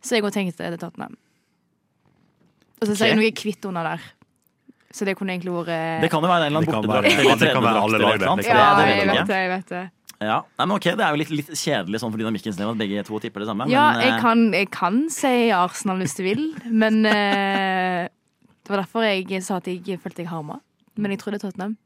[0.03, 1.17] så jeg òg tenkte det er Tottenham.
[2.81, 4.07] Og så ser jeg noe kvitt under der.
[4.91, 7.05] Så det kunne egentlig vært Det kan jo være en eller annen bortedrakt.
[7.15, 8.47] være- det kan være alle lag, det.
[8.49, 9.37] Ja, det- det jeg vet vet det.
[9.37, 12.19] jeg vet det Ja, Nei, men ok, Det er jo litt, litt kjedelig sånn for
[12.19, 13.69] dynamikkens del at begge to tipper det samme.
[13.71, 18.09] Ja, men, jeg eh, kan, jeg kan si Arsenal hvis du vil, men eh,
[18.65, 20.61] Det var derfor jeg sa at jeg følte jeg harma.
[20.97, 21.77] Men jeg tror det er Tottenham.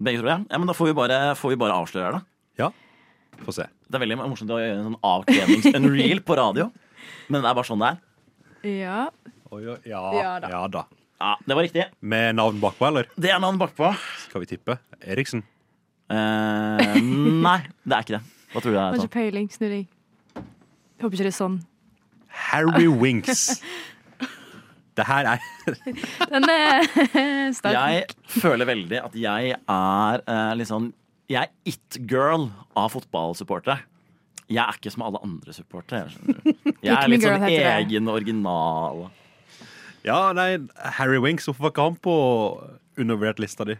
[0.00, 0.38] Begge tror det?
[0.52, 2.22] Ja, men Da får vi bare, får vi bare avsløre her, da.
[2.60, 2.70] Ja.
[3.44, 3.66] Få se.
[3.88, 6.70] Det er veldig morsomt å gjøre en sånn avklednings en reel på radio.
[7.28, 8.00] Men det er bare sånn det er.
[8.80, 8.98] Ja.
[9.50, 10.50] Oi, oi, ja, Ja da.
[10.52, 10.84] ja da.
[11.20, 11.84] Ja, Det var riktig.
[12.00, 13.08] Med navn bakpå, eller?
[13.16, 13.90] Det er navn bakpå.
[14.26, 14.78] Skal vi tippe?
[15.04, 15.42] Eriksen.
[16.10, 18.22] Eh, nei, det er ikke det.
[18.52, 19.02] Hva tror du det Har er?
[19.04, 19.48] ikke peiling.
[19.52, 19.86] Snurring.
[21.00, 21.58] Håper ikke det er sånn.
[22.50, 23.60] Harry Winks.
[24.98, 25.44] Det her er
[26.32, 26.82] Den er
[27.58, 27.76] sterk.
[27.76, 28.06] Jeg
[28.40, 30.90] føler veldig at jeg er eh, litt sånn
[31.30, 32.48] Jeg er it-girl
[32.78, 33.84] av fotballsupportere.
[34.50, 36.10] Jeg er ikke som alle andre supportere.
[36.82, 39.04] Jeg er litt sånn egen original.
[40.02, 40.56] Ja, nei,
[40.96, 42.16] Harry Winks, hvorfor var ikke han på
[42.98, 43.76] undervurdert-lista di?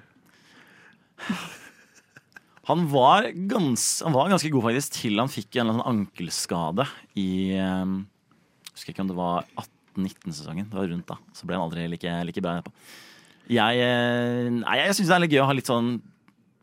[2.70, 6.86] Han var, gans, han var ganske god faktisk til han fikk en eller annen ankelskade
[7.18, 8.04] i Jeg
[8.70, 9.48] Husker ikke om det var
[9.94, 10.68] 18-19-sesongen.
[10.70, 11.16] Det var rundt da.
[11.34, 12.72] Så ble han aldri like, like bra etterpå.
[13.50, 15.88] Jeg, eh, nei, jeg syns det er litt gøy å ha litt sånn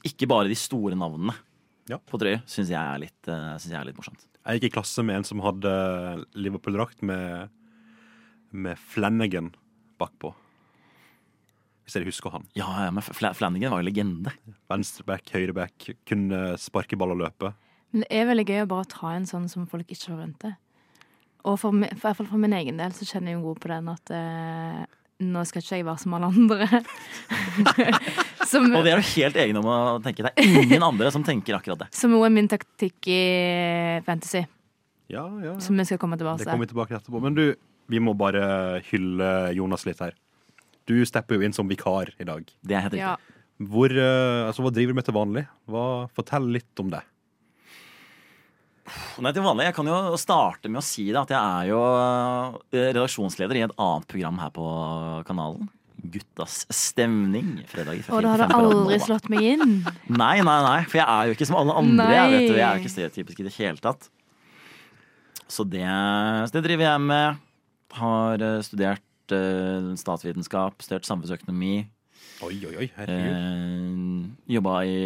[0.07, 1.33] Ikke bare de store navnene
[1.89, 1.97] Ja.
[1.99, 4.23] på trøya, Syns jeg, er litt, eh, synes jeg er litt morsomt.
[4.47, 5.71] Jeg gikk i klasse med en som hadde
[6.35, 7.49] Liverpool-drakt med,
[8.55, 9.49] med Flanagan
[9.99, 10.31] bakpå.
[11.83, 12.45] Hvis dere husker han.
[12.55, 14.31] Ja, ja, men Fla- Flanagan var jo legende.
[14.71, 17.53] Venstreback, høyreback, kunne sparke ball og løpe.
[17.91, 20.57] Men det er veldig gøy å bare ta en sånn som folk ikke forventer.
[21.45, 23.61] Og for, for, i hvert fall for min egen del så kjenner jeg jo god
[23.63, 24.81] på den at eh,
[25.27, 26.67] nå skal ikke jeg være som alle andre.
[28.51, 30.25] som, Og det er du helt egen om å tenke.
[30.27, 31.89] Det er ingen andre som tenker akkurat det.
[31.95, 33.21] som også er min taktikk i
[34.05, 34.43] fantasy,
[35.07, 35.55] Ja, ja, ja.
[35.63, 36.45] som vi skal komme tilbake til.
[36.45, 37.23] Det kommer vi tilbake etterpå.
[37.23, 37.45] Men du,
[37.89, 40.13] vi må bare hylle Jonas litt her.
[40.87, 42.45] Du stepper jo inn som vikar i dag.
[42.63, 43.07] Det er helt riktig.
[43.07, 43.17] Ja.
[43.57, 45.47] Hvor, eh, altså, hva driver du med til vanlig?
[45.65, 47.01] Hva, fortell litt om det.
[49.23, 51.79] Nei, til vanlig, Jeg kan jo starte med å si det at jeg er jo
[51.81, 54.67] eh, redaksjonsleder i et annet program her på
[55.27, 55.67] kanalen.
[55.97, 57.57] Guttas stemning.
[57.67, 59.73] Fredager fra Og fire da har hadde Radio aldri slått meg inn.
[60.13, 62.07] Nei, nei, nei, for jeg er jo ikke som alle andre.
[62.13, 62.53] Jeg, vet du.
[62.53, 64.07] jeg er jo ikke stereotypisk i det hele tatt.
[65.47, 67.43] Så det, så det driver jeg med.
[67.97, 71.75] Har eh, studert uh, statsvitenskap, studert samfunnsøkonomi.
[72.45, 72.89] Oi, oi, oi.
[72.97, 73.37] Herregud.
[73.37, 74.97] Uh, jobba i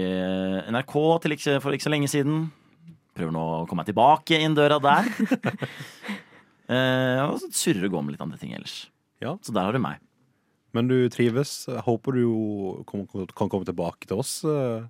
[0.73, 2.49] NRK til ikke, for ikke så lenge siden.
[3.17, 5.09] Prøver nå å komme meg tilbake inn døra der.
[6.71, 8.77] eh, og så surrer og går med litt andre ting ellers.
[9.21, 9.35] Ja.
[9.43, 9.99] Så der har du meg.
[10.75, 11.65] Men du trives.
[11.67, 12.23] Jeg håper du
[12.87, 14.85] kom- kan komme tilbake til oss eh,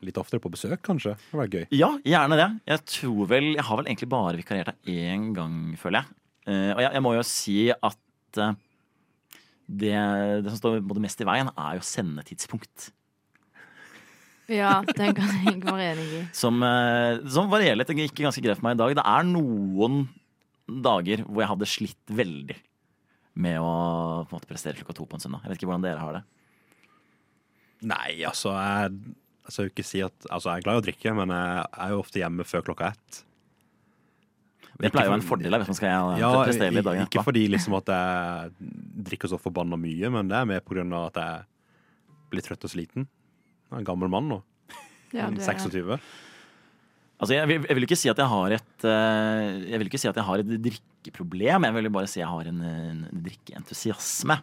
[0.00, 1.12] litt oftere på besøk, kanskje.
[1.18, 1.66] Det hadde vært gøy.
[1.76, 2.48] Ja, gjerne det.
[2.72, 6.16] Jeg tror vel, jeg har vel egentlig bare vikariert deg én gang, føler jeg.
[6.48, 8.56] Eh, og jeg, jeg må jo si at eh,
[9.70, 9.92] det,
[10.46, 12.88] det som står mest i veien, er jo sendetidspunkt.
[14.50, 16.22] Ja, den kan jeg være enig i.
[16.34, 17.90] Som, eh, som varierer litt.
[17.90, 18.96] Det gikk ganske greit for meg i dag.
[18.98, 20.02] Det er noen
[20.70, 22.56] dager hvor jeg hadde slitt veldig
[23.40, 23.70] med å
[24.26, 25.44] på en måte prestere klokka to på en søndag.
[25.44, 26.22] Jeg vet ikke hvordan dere har det.
[27.90, 28.98] Nei, altså jeg,
[29.46, 31.66] jeg skal jo ikke si at Altså, jeg er glad i å drikke, men jeg
[31.86, 33.22] er jo ofte hjemme før klokka ett.
[34.80, 37.24] Det pleier jo å være en fordel hvis man skal Ja, prestere litt dagen ikke
[37.24, 38.70] fordi liksom at jeg
[39.10, 41.42] drikker så forbanna mye, men det er mer på grunn av at jeg
[42.32, 43.08] blir trøtt og sliten.
[43.70, 44.40] Jeg er en gammel mann nå.
[45.14, 45.96] Ja, du er- 26.
[47.20, 49.98] Altså, jeg, vil, jeg vil ikke si at jeg har et eh, Jeg vil ikke
[50.00, 51.66] si at jeg har et drikkeproblem.
[51.68, 54.38] Jeg vil bare si jeg har en, en drikkeentusiasme.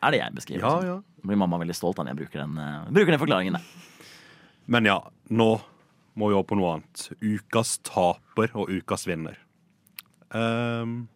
[0.00, 0.62] Er det jeg beskriver.
[0.62, 0.98] Ja, ja.
[1.20, 3.58] Da blir mamma veldig stolt av, når jeg bruker den, eh, bruker den forklaringen.
[3.58, 4.06] der.
[4.70, 4.98] Men ja,
[5.34, 5.48] nå
[6.20, 7.08] må vi over på noe annet.
[7.24, 9.40] Ukas taper og ukas vinner.
[10.30, 11.08] Um,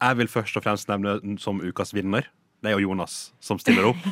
[0.00, 2.24] jeg vil først og fremst nevne som ukas vinner.
[2.64, 4.06] Det er jo Jonas som stiller opp.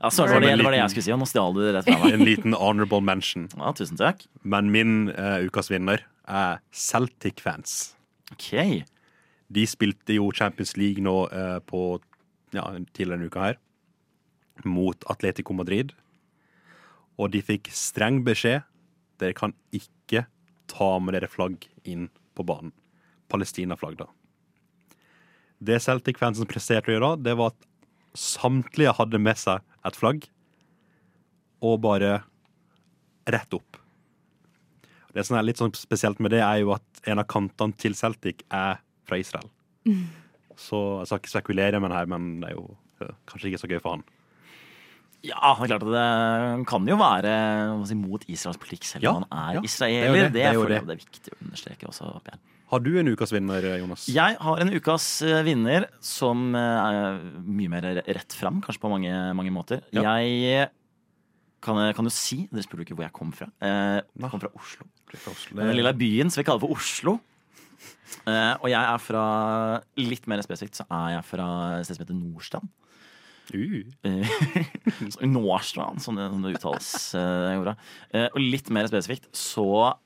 [0.00, 1.72] Ja, så var det, det var det jeg skulle si, og nå stjal du det
[1.76, 2.14] rett fra meg.
[2.16, 3.50] En liten honorable mention.
[3.52, 4.22] Ja, tusen takk.
[4.48, 7.74] Men min uh, ukas vinner er Celtic-fans.
[8.32, 8.48] Ok.
[9.52, 11.98] De spilte jo Champions League nå uh, på
[12.56, 13.60] ja, tidligere denne uka her
[14.64, 15.92] mot Atletico Madrid.
[17.20, 18.64] Og de fikk streng beskjed.
[19.20, 20.24] Dere kan ikke
[20.70, 22.72] ta med dere flagg inn på banen.
[23.30, 24.08] Palestina-flagg, da.
[25.60, 27.66] Det Celtic-fansen presterte å gjøre, det var at
[28.16, 30.24] samtlige hadde med seg et flagg,
[31.60, 32.22] og bare
[33.30, 33.76] rett opp.
[35.14, 37.96] Det som er litt sånn spesielt med det, er jo at en av kantene til
[37.98, 39.50] Celtic er fra Israel.
[40.60, 42.66] Så jeg skal ikke spekulere med det her, men det er jo
[43.28, 44.04] kanskje ikke så gøy for han.
[45.26, 47.32] Ja, det klart at det kan jo være
[47.88, 50.00] si, mot Israels politikk, selv Ja, om han er ja, israeler.
[50.00, 50.78] det er det, Det, det er jo det.
[50.88, 52.12] det er viktig å understreke også.
[52.30, 52.40] jeg.
[52.70, 54.04] Har du en ukas vinner, Jonas?
[54.10, 58.92] Jeg har en ukas eh, vinner som eh, er mye mer rett fram, kanskje på
[58.92, 59.82] mange, mange måter.
[59.96, 60.04] Ja.
[60.22, 60.68] Jeg
[61.64, 63.50] kan, kan jo si Dere spurte ikke hvor jeg kom fra.
[63.58, 64.86] Eh, jeg kom fra Oslo.
[65.58, 67.18] Den lille byen som vi kaller for Oslo.
[68.28, 69.24] Eh, og jeg er fra
[69.98, 72.70] Litt mer spesifikt så er jeg fra et sted som heter Nordstrand.
[73.50, 76.90] Uh, Eh, Nordstrand, som det, som det uttales.
[77.14, 77.74] Uh.
[78.14, 79.96] Eh, og litt mer spesifikt så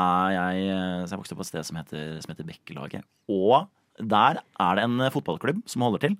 [0.00, 3.06] er jeg eh, Så jeg vokste opp på et sted som heter, som heter Bekkelaget.
[3.28, 6.16] Og der er det en eh, fotballklubb som holder til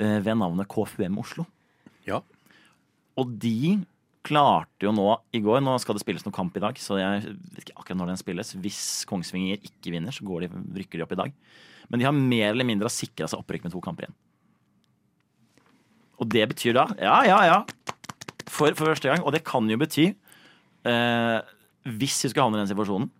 [0.00, 1.46] eh, ved navnet KFUM Oslo.
[2.08, 2.22] ja.
[3.18, 3.82] Og de
[4.24, 7.34] klarte jo nå i går Nå skal det spilles noen kamp i dag, så jeg
[7.56, 8.52] vet ikke akkurat når den spilles.
[8.62, 11.34] Hvis Kongsvinger ikke vinner, så går de, rykker de opp i dag.
[11.90, 14.16] Men de har mer eller mindre sikra seg opprykk med to kamper igjen.
[16.20, 17.58] Og det betyr da Ja, ja, ja.
[18.46, 19.24] For, for første gang.
[19.24, 21.38] Og det kan jo bety eh,
[21.86, 23.10] Hvis vi skulle havne i den situasjonen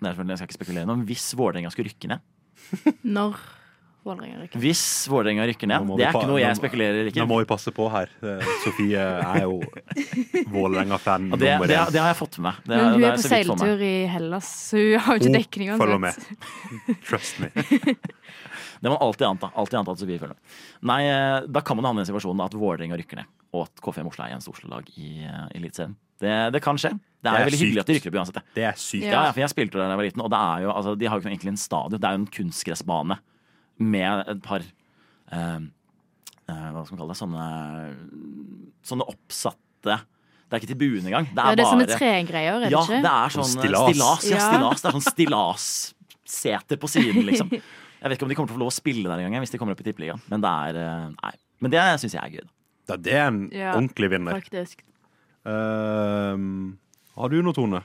[0.00, 2.20] det er selvfølgelig- Jeg skal ikke spekulere noe, Hvis Vålerenga skulle rykke ned
[3.16, 3.36] Når
[4.00, 4.56] Vålerenga rykker.
[4.56, 4.62] ned?
[4.64, 7.12] Hvis Vålerenga rykker ned Det er ikke noe jeg spekulerer i.
[7.20, 8.08] Nå må vi passe på her.
[8.24, 9.58] Eh, Sofie er jo
[10.54, 11.92] Vålerenga-fan det, nummer én.
[11.92, 12.62] det har jeg fått med meg.
[12.64, 15.68] Det, Men hun det er på seiltur i Hellas, så hun har jo ikke dekning
[15.74, 15.84] uansett.
[15.84, 16.96] følger med.
[17.04, 17.50] Trust me.
[18.80, 19.50] Det må man alltid anta.
[19.60, 20.60] Alltid anta at Sofie følger med.
[20.88, 23.82] Nei, eh, da kan man havne i den situasjonen at Vålerenga rykker ned, og at
[23.84, 25.92] KFM Oslo er eneste Oslo-lag i uh, Eliteserien.
[26.20, 26.90] Det, det kan skje.
[27.20, 27.80] Det er, Det er veldig hyggelig sykt.
[27.80, 28.34] at de rykker opp uansett.
[28.38, 28.44] det.
[28.56, 29.04] Det er sykt.
[29.08, 30.94] Ja, ja, for jeg spilte der da jeg var liten, og det er jo, altså,
[31.00, 32.00] de har jo ikke egentlig en stadion.
[32.00, 33.16] Det er jo en kunstgressbane
[33.80, 35.58] med et par eh,
[36.48, 37.20] eh, Hva skal man kalle det?
[37.20, 37.44] Sånne,
[38.84, 41.28] sånne oppsatte Det er ikke til buen engang.
[41.30, 43.00] Det er Ja, det er sånne tregreier, er det Ja, ikke?
[43.04, 43.88] det er sånn Sånn stillas.
[43.90, 44.24] stillas.
[44.28, 44.82] ja, stillas.
[44.82, 47.52] Det er sånn stillasseter på siden, liksom.
[48.00, 49.52] Jeg vet ikke om de kommer til å få lov å spille der engang hvis
[49.52, 50.20] de kommer opp i Tippeligaen.
[50.32, 51.32] Men det er eh, Nei.
[51.60, 52.44] Men det syns jeg er gøy.
[52.46, 52.52] da.
[52.88, 54.38] Ja, det er en Ja, ordentlig vinner.
[54.40, 54.80] Faktisk.
[55.48, 56.78] Ehm,
[57.16, 57.80] har du noe, Tone?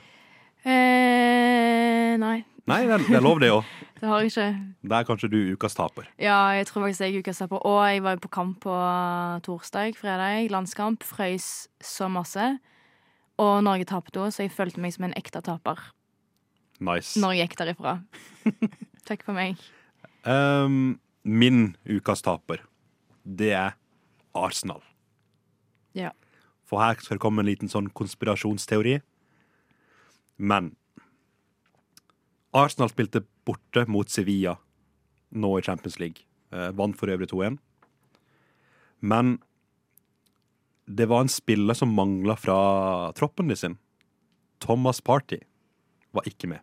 [0.66, 3.66] Eh, nei, Nei, det er, det er lov, det òg.
[4.00, 4.46] det har jeg ikke.
[4.90, 6.08] Det er kanskje du ukas taper.
[6.18, 7.62] Ja, jeg tror faktisk jeg er ukas taper.
[7.62, 8.78] Og jeg var jo på kamp på
[9.46, 10.48] torsdag, fredag.
[10.50, 11.06] Landskamp.
[11.06, 12.48] Frøys så masse.
[13.38, 15.78] Og Norge tapte òg, så jeg følte meg som en ekte taper
[16.80, 17.14] Nice.
[17.20, 17.98] når jeg gikk derifra.
[19.08, 19.60] Takk for meg.
[20.26, 22.64] Um, min ukas taper,
[23.22, 23.76] det er
[24.34, 24.82] Arsenal.
[25.94, 26.10] Ja.
[26.66, 28.98] For her skal det komme en liten sånn konspirasjonsteori.
[30.36, 30.74] Men
[32.56, 34.56] Arsenal spilte borte mot Sevilla
[35.36, 36.26] nå i Champions League.
[36.52, 37.58] Eh, vant for øvrig 2-1.
[39.00, 39.38] Men
[40.86, 43.78] det var en spiller som mangla fra troppen de sin.
[44.62, 45.38] Thomas Party
[46.14, 46.62] var ikke med.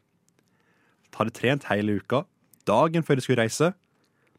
[1.12, 2.24] De Hadde trent hele uka.
[2.66, 3.74] Dagen før de skulle reise,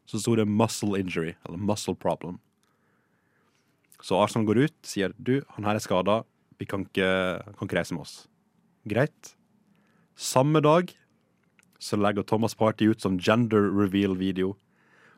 [0.05, 2.39] så sto det 'muscle injury', eller 'muscle problem'.
[4.05, 6.19] Så Arsenal går ut sier du, han her er skada,
[6.61, 7.09] vi kan ikke,
[7.57, 8.15] kan ikke reise med oss.
[8.85, 9.33] Greit.
[10.13, 10.93] Samme dag
[11.81, 14.53] så legger Thomas Party ut som gender reveal-video,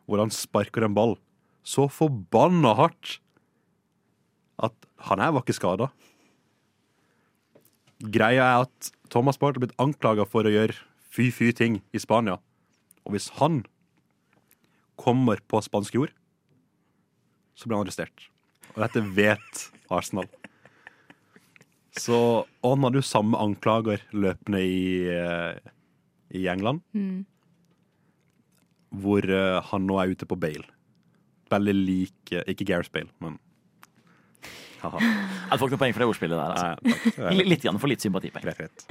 [0.08, 1.18] hvor han sparker en ball
[1.68, 3.18] så forbanna hardt
[4.64, 5.90] at han her var ikke skada.
[8.00, 10.78] Greia er at Thomas Party har blitt anklaga for å gjøre
[11.12, 12.38] fy-fy ting i Spania.
[13.04, 13.66] Og hvis han
[14.98, 16.16] kommer på spansk jord,
[17.58, 18.30] så blir han arrestert.
[18.78, 20.28] Og dette vet Arsenal.
[21.98, 22.14] Så
[22.62, 25.58] og han hadde jo samme anklager løpende i, eh,
[26.38, 27.26] i England, Mm.
[28.94, 30.64] hvor eh, han nå er ute på bail.
[31.50, 33.40] Veldig lik eh, Ikke Gareth Bale, men
[34.84, 35.00] Haha.
[35.02, 36.54] Jeg får ikke noe poeng for det ordspillet der.
[36.54, 37.22] Altså.
[37.24, 38.44] Nei, Litt igjen for litt sympatipoeng.
[38.46, 38.86] Greit, greit.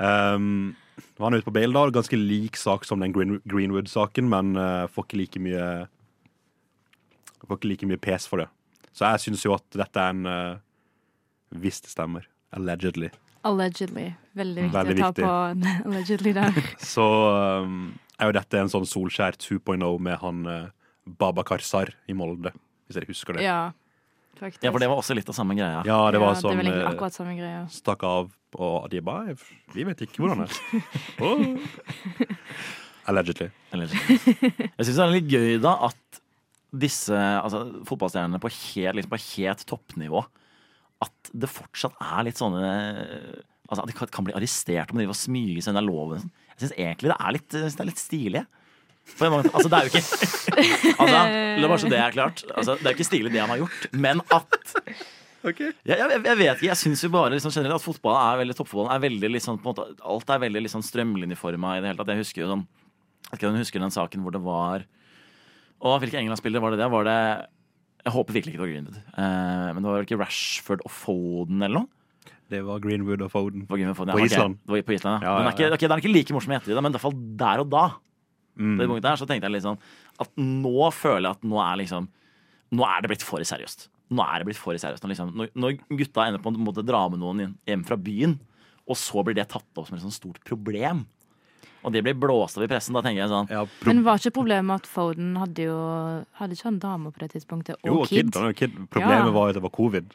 [0.00, 0.76] Um,
[1.20, 1.82] han er ute på bail, da.
[1.92, 5.66] Ganske lik sak som den Green, Greenwood-saken, men uh, får ikke like mye
[7.44, 8.48] Får ikke like mye pes for det.
[8.96, 10.60] Så jeg syns jo at dette er en uh,
[11.60, 12.26] Hvis det stemmer.
[12.54, 13.10] Allegedly.
[13.46, 14.08] Allegedly.
[14.36, 15.24] Veldig viktig Veldig å ta viktig.
[15.24, 15.34] på
[15.90, 16.58] allegedly der.
[16.94, 17.04] Så
[17.64, 17.76] um,
[18.20, 20.58] er jo dette en sånn Solskjær 2.0 med han uh,
[21.06, 22.52] Babakar Sar i Molde,
[22.86, 23.46] hvis dere husker det.
[23.46, 23.70] Ja,
[24.38, 24.62] faktisk.
[24.66, 25.80] Ja, for det var også litt av samme greia.
[25.88, 27.62] Ja, det var Ja, sånn Det egentlig eh, akkurat samme greia.
[27.72, 28.28] stakk av,
[28.60, 29.34] og de bare
[29.74, 30.84] Vi vet ikke hvordan det er.
[31.24, 31.56] oh.
[33.10, 33.48] Allegedly.
[33.72, 34.18] Allegedly.
[34.76, 36.09] jeg syns det er litt gøy da at
[36.70, 40.22] disse altså, fotballstjernene på helt, liksom på helt toppnivå
[41.02, 42.70] At det fortsatt er litt sånne
[43.70, 46.24] Altså At de kan, bli arrestert om de driver og smyger seg unna loven.
[46.56, 48.42] Jeg syns egentlig det er litt, det er litt stilig.
[49.20, 50.02] Altså, det er jo ikke
[51.02, 51.20] altså,
[51.60, 52.42] La bare så det er klart.
[52.50, 54.74] Altså, det er jo ikke stilig det han har gjort, men at
[55.40, 58.56] jeg, jeg, jeg vet ikke, jeg syns jo bare liksom generelt at fotball er veldig
[58.58, 62.02] toppfotballen er veldig liksom, på en måte, Alt er veldig liksom strømlinjeforma i det hele
[62.02, 62.12] tatt.
[62.12, 62.66] Jeg husker jo sånn
[63.30, 64.84] jeg husker den saken hvor det var
[65.80, 66.92] Å, hvilke England-spillere var det der?
[66.92, 67.20] Var det
[68.04, 69.00] Jeg håper virkelig ikke det var Greenwood.
[69.00, 71.90] Eh, men det var ikke Rashford og Foden eller noe?
[72.50, 73.64] Det var Greenwood og Foden.
[73.68, 74.32] Greenwood og Foden, På ja, ok.
[74.32, 74.58] Island.
[74.64, 75.30] Det var på Island, ja.
[75.30, 76.96] Ja, Den, er ikke, okay, ok, den er ikke like morsom i ettertid, men i
[76.96, 77.84] hvert fall der og da.
[78.58, 78.76] Mm.
[78.80, 79.78] Det punktet her, så tenkte jeg litt sånn
[80.20, 82.08] At nå føler jeg at nå er liksom
[82.74, 83.86] Nå er det blitt for seriøst.
[84.14, 85.04] Nå er det blitt for seriøst.
[85.04, 87.96] Når, liksom, når, når gutta ender på en måte å dra med noen hjem fra
[87.98, 88.36] byen,
[88.90, 91.04] og så blir det tatt opp som et sånt stort problem,
[91.82, 94.34] og det blir blåst av i pressen, da tenker jeg sånn Ja, Men var ikke
[94.36, 95.76] problemet at Foden hadde jo
[96.40, 97.78] Hadde ikke han dame på det tidspunktet?
[97.82, 98.32] Og jo, og kid.
[98.32, 98.56] kid?
[98.58, 98.74] Kid.
[98.92, 99.34] Problemet Ja.
[99.36, 100.12] var jo at det var covid.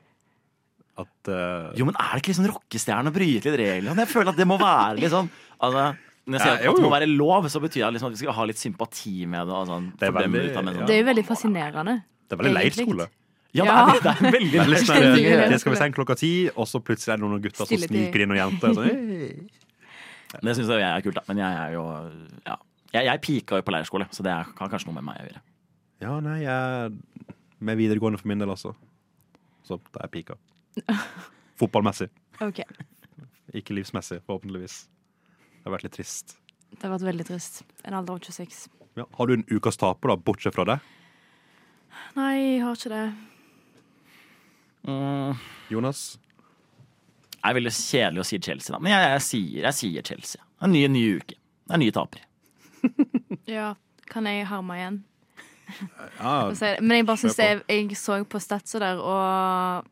[0.96, 1.74] At uh...
[1.76, 3.98] Jo, men er det ikke sånn rockestjerne å bryte litt reglene?
[4.06, 5.28] Jeg føler at det må være sånn
[5.60, 5.90] altså,
[6.26, 8.16] Når jeg sier Ja, at jo, det må være lov, så betyr det liksom at
[8.16, 9.58] vi skal ha litt sympati med det.
[9.58, 10.86] Og sånn, Det er veldig- av, sånn.
[10.88, 11.96] Det er jo veldig fascinerende.
[12.26, 13.10] Det er veldig leirskole.
[13.56, 15.50] Ja, det er, det er veldig Veldig sånn leirskole.
[15.52, 17.94] Det skal vi sende klokka ti, og så plutselig er det noen gutter Stille som
[17.96, 18.74] sniker inn noen jenter.
[18.76, 19.48] Sånn, «Hey».
[20.44, 21.24] Det syns jeg er kult, da.
[21.30, 21.84] Men jeg er jo
[22.46, 22.58] ja.
[22.96, 25.28] Jeg, jeg pika jo på leirskole, så det er, har kanskje noe med meg å
[25.28, 25.42] gjøre.
[26.04, 27.30] Ja, nei, jeg
[27.66, 28.74] Med videregående for min del, altså.
[29.66, 30.38] Så da er jeg pika.
[31.60, 32.10] Fotballmessig.
[32.44, 32.62] Ok,
[33.56, 34.82] Ikke livsmessig, forhåpentligvis.
[35.56, 36.36] Det har vært litt trist.
[36.76, 37.62] Det har vært veldig trist.
[37.88, 38.66] En alder av 26.
[39.00, 39.08] Ja.
[39.18, 40.78] Har du en ukas taper, da, bortsett fra det?
[42.16, 43.06] Nei, jeg har ikke det.
[44.86, 45.40] Mm.
[45.72, 46.04] Jonas?
[47.46, 48.78] Det er veldig kjedelig å si Chelsea, da.
[48.82, 50.42] Men jeg, jeg, sier, jeg sier Chelsea.
[50.42, 51.36] Det er en ny, ny uke.
[51.38, 52.26] Det er nye tapere.
[53.46, 53.68] Ja,
[54.10, 54.98] kan jeg harme igjen?
[56.18, 56.34] Ja.
[56.82, 59.86] Men jeg bare synes jeg, jeg så på statsa der, og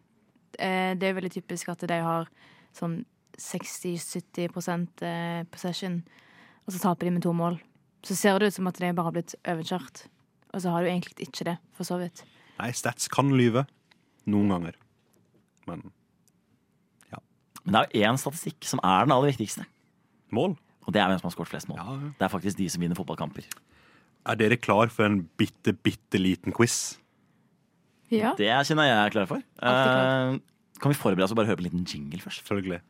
[0.58, 2.30] eh, det er veldig typisk at de har
[2.74, 3.04] sånn
[3.38, 4.50] 60-70
[5.06, 6.02] eh, possession,
[6.66, 7.62] og så taper de med to mål.
[8.02, 10.08] Så ser det ut som at de bare har blitt overkjørt.
[10.58, 12.26] Og så har du egentlig ikke det, for så vidt.
[12.58, 13.68] Nei, stats kan lyve.
[14.26, 14.78] Noen ganger.
[15.70, 15.92] Men
[17.64, 19.66] Men det er jo én statistikk som er den aller viktigste.
[20.34, 20.58] mål?
[20.84, 21.78] Og det er hvem som har skåret flest mål.
[21.78, 22.10] Ja, ja.
[22.20, 23.46] Det er faktisk de som vinner fotballkamper.
[24.26, 26.98] Er dere klar for en bitte, bitte liten quiz?
[28.12, 28.34] Ja.
[28.38, 29.46] Det kjenner jeg er klar for.
[29.60, 30.34] Klar.
[30.34, 30.40] Uh,
[30.82, 32.44] kan vi forberede oss og bare høre på en liten jingle først?
[32.44, 32.82] Selvfølgelig.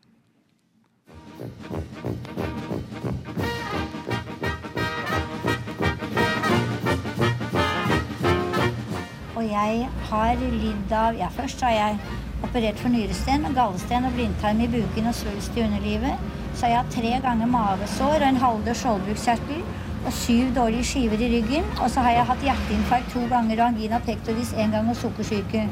[9.35, 11.99] Og jeg har lidd av Ja, først har jeg
[12.43, 16.19] operert for nyresten, gallesten og blindtarm i buken og svulst i underlivet.
[16.53, 19.63] Så har jeg hatt tre ganger mavesår og en halvdød skjoldbruskkjertel
[20.03, 21.65] og syv dårlige skiver i ryggen.
[21.79, 25.65] Og så har jeg hatt hjerteinfarkt to ganger og angina pectoris en gang og sukkersyke.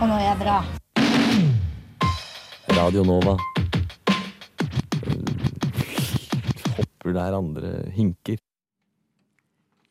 [0.00, 0.60] Og nå er jeg bra.
[2.76, 3.36] Radio Nova.
[6.78, 8.40] Hopper der andre hinker.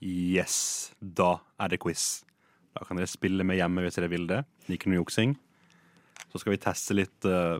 [0.02, 2.24] Yes, da er det quiz.
[2.74, 4.46] Da kan dere spille med hjemme hvis dere vil det.
[4.72, 5.36] Liker noe juksing.
[6.32, 7.60] Så skal vi teste litt uh,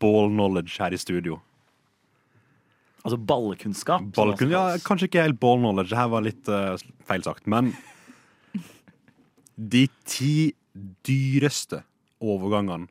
[0.00, 1.38] ball knowledge her i studio.
[3.06, 4.08] Altså ballkunnskap.
[4.16, 6.74] Ballkun ja, kanskje ikke helt ball knowledge, det her var litt uh,
[7.06, 7.46] feil sagt.
[7.46, 7.70] Men
[9.56, 10.54] de ti
[11.06, 11.84] dyreste
[12.20, 12.90] overgangene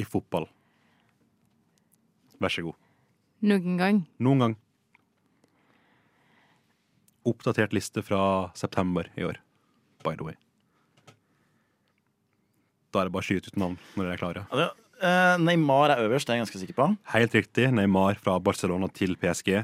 [0.00, 0.48] i fotball.
[2.40, 2.78] Vær så god.
[3.44, 4.02] Noen gang.
[4.22, 4.58] Noen gang.
[7.28, 8.22] Oppdatert liste fra
[8.56, 9.40] september i år,
[10.04, 10.40] by the way.
[12.90, 14.44] Da er det bare å skyte ut navn når dere er klare.
[14.50, 16.88] Altså, eh, Neymar er øverst, det er jeg ganske sikker på.
[17.14, 17.68] Helt riktig.
[17.74, 19.60] Neymar fra Barcelona til PSG.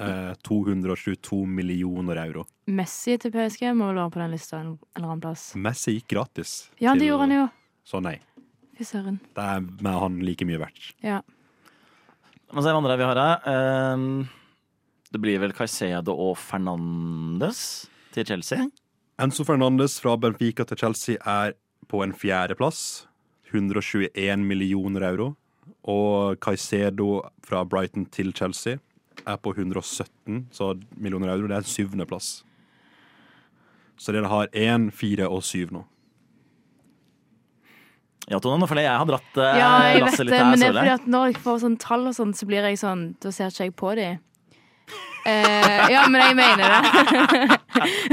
[0.00, 2.46] Eh, 222 millioner euro.
[2.72, 5.50] Messi til PSG må vel være på den lista en eller annen plass.
[5.60, 6.54] Messi gikk gratis.
[6.80, 7.44] Ja, det gjorde han jo.
[7.84, 8.16] Så nei.
[8.78, 9.20] Fy søren.
[9.36, 10.92] Det er med han like mye verdt.
[11.04, 11.20] Ja.
[12.50, 13.50] Men se hva andre vi har her.
[13.52, 14.30] Eh,
[15.12, 18.70] det blir vel Caicedo og Fernandes til Chelsea.
[19.20, 21.52] Enzo Fernandes fra Benfica til Chelsea er
[21.88, 23.06] på en fjerdeplass.
[23.50, 25.32] 121 millioner euro.
[25.88, 28.78] Og Caicedo fra Brighton til Chelsea
[29.26, 31.48] er på 117 så millioner euro.
[31.48, 32.42] Det er en syvendeplass.
[34.00, 35.84] Så dere har én, fire og syv nå.
[38.30, 40.36] Ja, Tone, nå føler jeg jeg har dratt uh, ja, jeg vet lasset det, litt
[40.36, 40.44] her.
[40.46, 42.78] men det er fordi at når jeg får sånn tall og sånn, så blir jeg
[42.78, 44.06] sånn Da ser ikke jeg på de.
[45.26, 46.80] Eh, ja, men jeg mener det.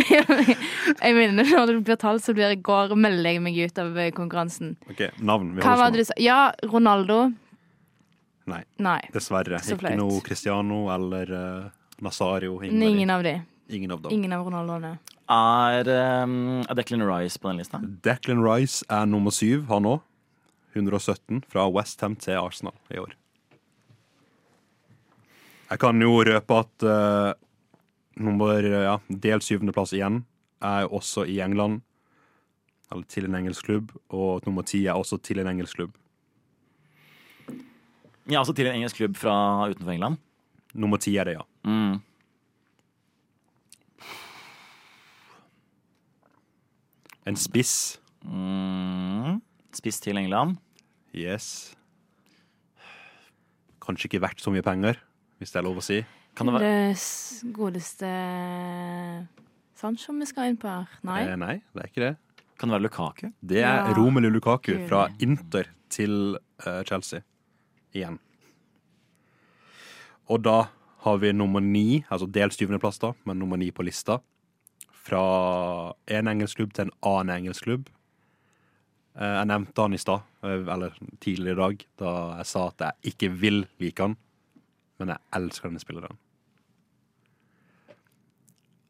[0.11, 3.81] jeg mener det når det blir tall, så blir jeg, går, melder jeg meg ut
[3.83, 4.75] av konkurransen.
[4.91, 5.53] Ok, Navn.
[5.55, 6.17] Vi Hva var det du sa?
[6.21, 7.27] Ja, Ronaldo.
[8.47, 9.01] Nei, Nei.
[9.11, 9.59] dessverre.
[9.63, 11.69] Så Ikke noe Cristiano eller uh,
[12.03, 12.61] Nazario.
[12.63, 13.35] Ingen, Ingen av de.
[13.41, 13.75] de.
[13.75, 14.15] Ingen av dem.
[14.15, 14.97] Ingen av Ronaldoene.
[15.27, 15.89] Er,
[16.23, 17.81] um, er Declan Rice på den lista?
[18.05, 20.03] Declan Rice er nummer syv, han òg.
[20.77, 23.15] 117 fra Westham til Arsenal i år.
[25.67, 27.33] Jeg kan jo røpe at uh,
[28.23, 30.21] nummer ja, delt syvendeplass igjen
[30.63, 31.81] er også i England.
[32.91, 33.91] Eller til en engelsk klubb.
[34.09, 35.97] Og nummer ti er også til en engelsk klubb.
[38.27, 40.21] Ja, altså til en engelsk klubb fra utenfor England.
[40.73, 41.43] Nummer ti er det, ja.
[41.67, 41.99] Mm.
[47.27, 47.99] En spiss.
[48.23, 49.41] Mm.
[49.75, 50.55] Spiss til England.
[51.15, 51.75] Yes.
[53.83, 54.99] Kanskje ikke verdt så mye penger,
[55.37, 56.01] hvis det er lov å si.
[56.37, 58.11] Kan det være Det godeste
[59.77, 60.87] Sancho vi skal inn på her.
[61.05, 61.21] Nei.
[61.25, 62.13] Eh, nei, det er ikke det.
[62.57, 63.27] Kan det være Lukaku?
[63.41, 63.93] Det er Ja.
[63.93, 64.87] Romelu Lukaku Kul.
[64.89, 67.21] fra Inter til uh, Chelsea.
[67.93, 68.17] Igjen.
[70.27, 70.67] Og da
[71.05, 74.19] har vi nummer ni, altså dels plass da, men nummer ni på lista.
[74.91, 77.87] Fra en engelsk klubb til en annen engelsk klubb.
[79.17, 82.83] Eh, jeg nevnte han i stad, eh, eller tidligere i dag, da jeg sa at
[82.83, 84.17] jeg ikke vil like han.
[84.99, 86.17] Men jeg elsker denne spilleren.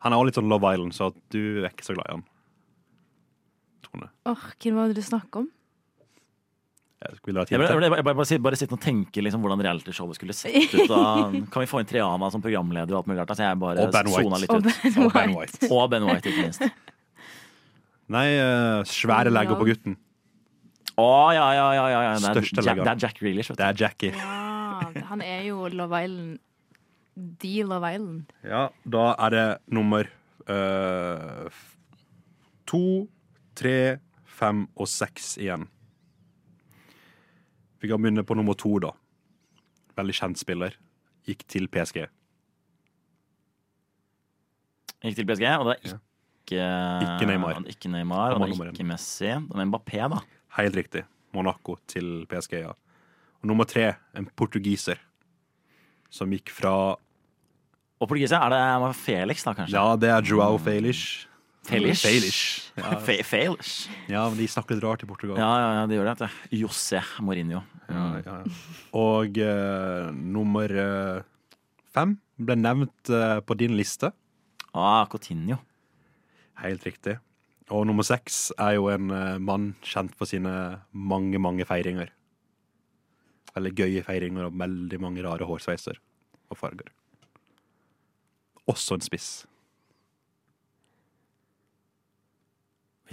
[0.06, 2.26] Han er også litt sånn Love Island, så du er ikke så glad i han.
[3.88, 4.10] Tone.
[4.30, 5.48] Åh, Hvem var det du snakket om?
[6.98, 9.42] Jeg vil ha Jeg bare, jeg bare, bare, bare, sitte- bare sitte og tenke liksom,
[9.44, 10.88] hvordan realityshowet skulle sett ut.
[10.90, 11.02] Da.
[11.54, 13.34] Kan vi få inn Triana som programleder og alt mulig rart?
[13.36, 14.42] Altså, jeg bare Og Ben White.
[14.42, 15.60] litt Og ben Ben Og Ben White.
[15.62, 15.70] White.
[15.78, 16.66] Og Ben White, ikke minst.
[18.10, 19.98] Nei, uh, svære legger på gutten.
[20.98, 22.14] Å, ja, ja, ja, ja, ja.
[22.18, 22.84] Det, er Største legger.
[22.88, 24.14] det er Jack Reelish, vet Det er Jackie.
[25.12, 26.40] Han er jo Love Island.
[27.42, 28.34] The Love Island.
[28.46, 30.06] Ja, da er det nummer
[30.48, 31.78] eh, f-
[32.70, 32.82] to,
[33.58, 33.98] tre,
[34.38, 35.66] fem og seks igjen.
[37.82, 38.92] Vi kan begynne på nummer to, da.
[39.98, 40.76] Veldig kjent spiller.
[41.28, 42.06] Gikk til PSG.
[45.04, 46.02] Gikk til PSG, og det er ikke
[46.48, 47.58] Ikke Neymar.
[47.70, 49.28] Ikke Neymar, Han og det er ikke Messi.
[49.28, 50.22] Det er Mbappé, da.
[50.58, 51.04] Helt riktig.
[51.36, 52.72] Monaco til PSG, ja.
[53.42, 55.00] Og nummer tre, en portugiser.
[56.10, 56.74] Som gikk fra
[57.98, 59.76] Og portugiser, er det Felix, da, kanskje?
[59.76, 61.28] Ja, det er Joao Felix.
[61.68, 62.02] Felix.
[62.02, 62.38] Felix.
[62.78, 63.18] Ja, Fe
[64.08, 65.40] ja, men de snakker litt rart i Portugal.
[65.42, 66.30] Ja, ja, ja, det gjør det.
[66.56, 67.64] José Mourinho.
[67.90, 68.56] Ja, ja, ja.
[68.96, 71.26] Og uh, nummer uh,
[71.96, 74.14] fem ble nevnt uh, på din liste.
[74.72, 75.60] Ah, Cotinho.
[76.62, 77.18] Helt riktig.
[77.74, 79.12] Og nummer seks er jo en
[79.44, 80.52] mann kjent for sine
[80.96, 82.14] mange, mange feiringer.
[83.58, 85.98] Veldig gøye feiringer og veldig mange rare hårsveiser
[86.52, 86.92] og farger.
[88.70, 89.30] Også en spiss.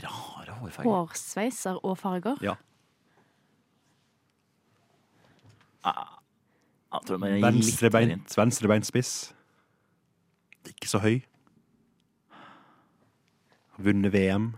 [0.02, 0.90] Rare hårfarger.
[0.90, 2.36] Hårsveiser og farger.
[2.44, 2.56] Ja.
[5.84, 8.26] Mer Venstrebeint, inn.
[8.36, 9.34] venstrebeinspiss.
[10.70, 11.18] Ikke så høy.
[13.74, 14.52] Har Vunnet VM.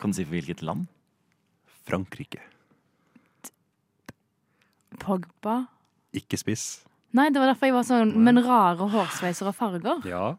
[0.00, 0.86] Kan du si for hvilket land?
[1.86, 2.42] Frankrike.
[4.96, 5.66] Pogba.
[6.16, 6.82] Ikke spiss.
[7.16, 10.02] Nei, det var derfor jeg var sånn Men rare hårsveiser og farger.
[10.08, 10.34] Ja.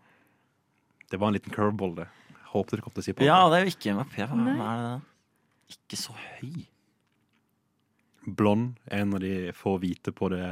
[1.10, 2.08] Det var en liten curveball, det.
[2.53, 3.26] Håpet dere kom til å si Pogba.
[3.30, 4.18] Ja, det er jo ikke MAP.
[4.18, 4.58] Hva Nei.
[4.58, 5.78] er det?
[5.78, 6.66] Ikke så høy.
[8.28, 8.76] Blond.
[8.91, 10.43] En av de få hvite på det.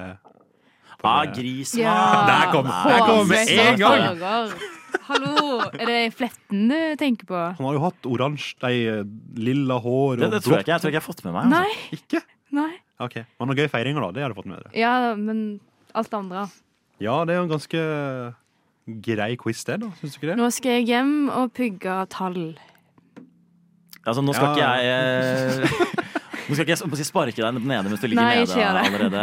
[1.01, 1.35] På Ah, det.
[1.35, 1.83] Grismann!
[1.83, 2.25] Ja.
[2.29, 4.17] Der kom- der kom med en gang.
[4.17, 4.71] farger.
[5.05, 7.35] Hallo, er det Fletten du tenker på?
[7.57, 9.03] Han har jo hatt oransje, de
[9.35, 11.33] lilla hår Det, og det tror jeg ikke jeg, tror ikke jeg har fått med
[11.33, 11.45] meg.
[11.51, 11.67] Nei.
[11.67, 11.93] Altså.
[11.99, 12.21] Ikke?
[12.51, 12.71] Nei.
[13.03, 14.11] Ok, Men noen gøy feiringer, da.
[14.15, 14.71] Det har du fått med dere.
[14.79, 15.59] Ja, men
[15.95, 16.45] alt det andre.
[17.03, 17.81] Ja, det er jo en ganske
[19.03, 19.89] grei quiz, det, da.
[19.99, 20.37] Syns du ikke det?
[20.39, 22.39] Nå skal jeg hjem og pugge tall.
[24.05, 24.53] Altså, nå skal Ja.
[24.53, 26.03] ikke jeg eh,
[26.45, 29.21] Nå skal ikke jeg sparke deg nede mens du ligger Nei, nede allerede,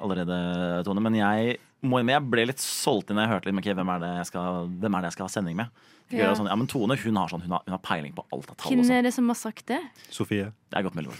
[0.00, 0.38] allerede,
[0.86, 1.02] Tone.
[1.04, 3.90] Men jeg, må, jeg ble litt solgt inn da jeg hørte litt, men, ok, hvem,
[3.92, 5.84] er det jeg skal, hvem er det jeg skal ha sending med.
[6.14, 6.32] Ja.
[6.36, 8.56] Sånn, ja, men Tone hun har, sånn, hun, har, hun har peiling på alt av
[8.56, 8.72] tall.
[8.72, 9.82] Hvem er det som har sagt det?
[10.08, 10.48] Sofie.
[10.72, 11.12] Det er godt mulig.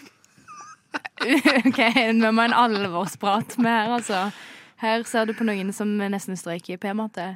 [1.68, 4.24] OK, vi må ha en alvorsprat med her, altså.
[4.82, 7.30] Her ser du på noen som nesten strøyker i P-matte.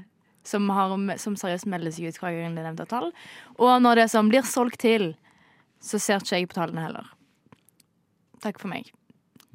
[0.49, 3.11] Som, har, som seriøst melder seg ut hver gang det er nevnt tall.
[3.61, 5.11] Og når det som blir solgt til,
[5.85, 7.11] så ser ikke jeg på tallene heller.
[8.43, 8.89] Takk for meg.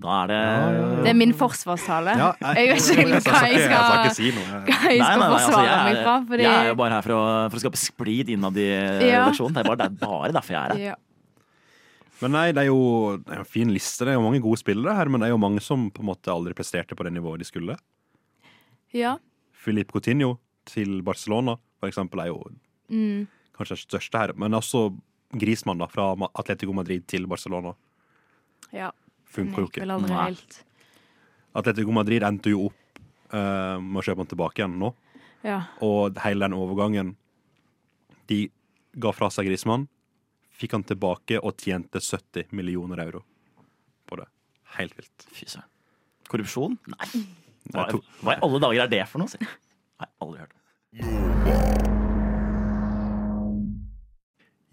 [0.04, 0.38] Da er det
[1.06, 2.14] Det er min forsvarstale.
[2.20, 4.46] Ja, jeg vet ikke helt hva jeg Jeg skal skal, ikke si noe.
[4.50, 6.16] hva jeg skal nei, nei, altså, forsvare jeg, meg fra.
[6.32, 7.24] Fordi, jeg er jo bare her for å,
[7.54, 9.24] for å skape splid innad i eh, Ja.
[9.24, 9.54] redaksjonen.
[9.58, 11.02] Det er bare, det er bare derfor jeg er her.
[12.24, 14.06] Men nei, det er jo det er en fin liste.
[14.08, 16.10] Det er jo mange gode spillere her, men det er jo mange som på en
[16.14, 17.78] måte aldri presterte på det nivået de skulle.
[18.94, 19.18] ja.
[19.64, 22.42] Filip Coutinho til Barcelona, for eksempel, er jo
[22.90, 23.28] Mm.
[23.56, 24.34] kanskje den største her.
[24.36, 24.90] Men også
[25.40, 27.74] Grismann da, fra Atletico Madrid til Barcelona.
[28.74, 28.92] ja.
[29.26, 29.82] Funker jo ikke.
[29.82, 30.26] vel aldri Nei.
[30.26, 30.64] helt.
[31.56, 33.00] Atletico Madrid endte jo opp
[33.34, 34.94] uh, med å kjøpe han tilbake igjen nå.
[35.44, 35.62] Ja.
[35.82, 37.16] Og hele den overgangen
[38.28, 38.50] De
[39.00, 39.88] ga fra seg Grismann,
[40.54, 43.24] fikk han tilbake og tjente 70 millioner euro
[44.10, 44.28] på det.
[44.78, 45.28] Helt vilt.
[45.34, 45.70] Fy søren.
[46.30, 46.78] Korrupsjon?
[46.94, 47.08] Nei.
[47.74, 47.88] Hva,
[48.24, 49.32] hva i alle dager er det for noe?
[49.32, 49.40] si?
[50.02, 50.56] Har jeg aldri hørt.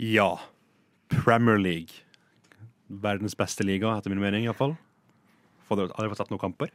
[0.01, 0.31] Ja.
[1.13, 2.03] Premier League.
[2.89, 4.75] Verdens beste liga, etter min mening iallfall.
[5.69, 6.73] Har dere fått sett noen kamper?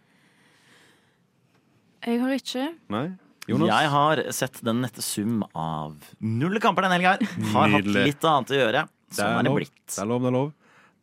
[2.05, 2.67] Jeg har ikke.
[2.93, 3.07] Nei?
[3.49, 3.69] Jonas?
[3.69, 7.17] Jeg har sett den nette sum av null kamper denne helga.
[7.51, 8.85] Har hatt litt annet å gjøre.
[9.17, 9.59] Sånn er det lov.
[9.61, 9.81] blitt.
[9.91, 10.53] Det er lov, det er lov.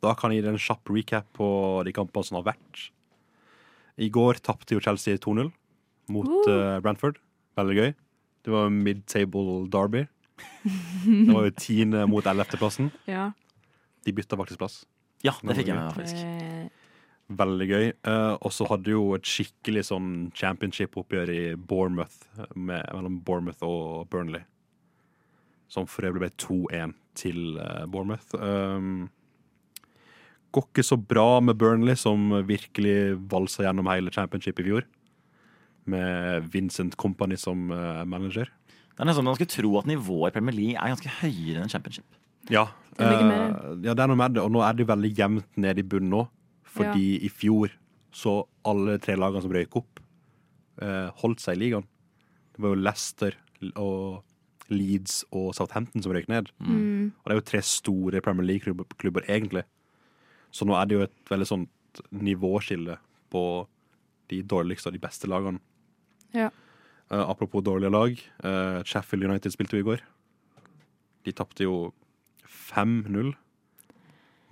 [0.03, 1.47] Da kan jeg gi deg en kjapp recap på
[1.87, 2.87] de kampene som har vært.
[4.01, 5.51] I går tapte jo Chelsea 2-0
[6.13, 6.79] mot uh.
[6.83, 7.19] Brentford.
[7.59, 7.93] Veldig gøy.
[8.43, 10.07] Det var mid-table derby.
[10.63, 12.89] Det var jo tiende mot ellevteplassen.
[13.07, 13.29] Ja.
[14.03, 14.81] De bytta faktisk plass.
[15.23, 16.19] Ja, det fikk jeg med faktisk.
[16.19, 16.81] Eh,
[17.33, 17.85] Veldig gøy.
[18.03, 23.63] Uh, og så hadde jo et skikkelig sånn championship-oppgjør i Bournemouth, eh, med, mellom Bournemouth
[23.63, 24.43] og Burnley.
[25.71, 28.33] Som for øvrig ble 2-1 til eh, Bournemouth.
[28.37, 29.09] Um,
[30.53, 34.87] går ikke så bra med Burnley, som virkelig valsa gjennom hele championship i fjor.
[35.89, 38.51] Med Vincent Company som eh, manager.
[38.93, 41.63] Det er nesten som Man skulle tro at nivået i Premier League er ganske høyere
[41.63, 42.19] enn Championship.
[42.51, 43.23] Ja, Det eh,
[43.87, 44.43] ja, det er noe med det.
[44.43, 46.27] Og nå er det veldig jevnt ned i bunnen nå.
[46.73, 47.73] Fordi i fjor
[48.13, 49.99] så alle tre lagene som røyk opp,
[50.81, 51.85] uh, holdt seg i ligaen.
[52.53, 53.37] Det var jo Leicester
[53.81, 54.21] og
[54.71, 56.51] Leeds og Southampton som røyk ned.
[56.59, 57.11] mm.
[57.19, 59.65] Og det er jo tre store Premier League-klubber, egentlig.
[60.53, 62.97] Så nå er det jo et veldig sånt nivåskille
[63.33, 63.43] på
[64.31, 65.59] de dårligste og de beste lagene.
[66.33, 66.49] Ja.
[67.11, 68.17] Uh, apropos dårlige lag.
[68.43, 70.03] Uh, Sheffield United spilte jo i går.
[71.25, 71.91] De tapte jo
[72.47, 73.33] 5-0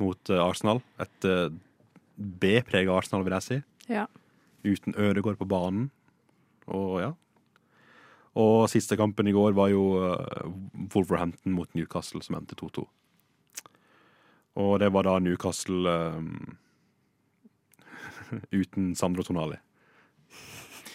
[0.02, 0.82] mot uh, Arsenal.
[1.02, 1.48] Et uh,
[2.18, 3.60] B-prega Arsenal, vil jeg si.
[3.92, 4.06] Ja.
[4.66, 5.90] Uten Ødegaard på banen.
[6.68, 7.12] Og ja.
[8.40, 10.46] Og siste kampen i går var jo eh,
[10.94, 12.86] Wolverhampton mot Newcastle, som endte 2-2.
[14.62, 16.58] Og det var da Newcastle um,
[18.62, 19.60] uten Sandro Tonali.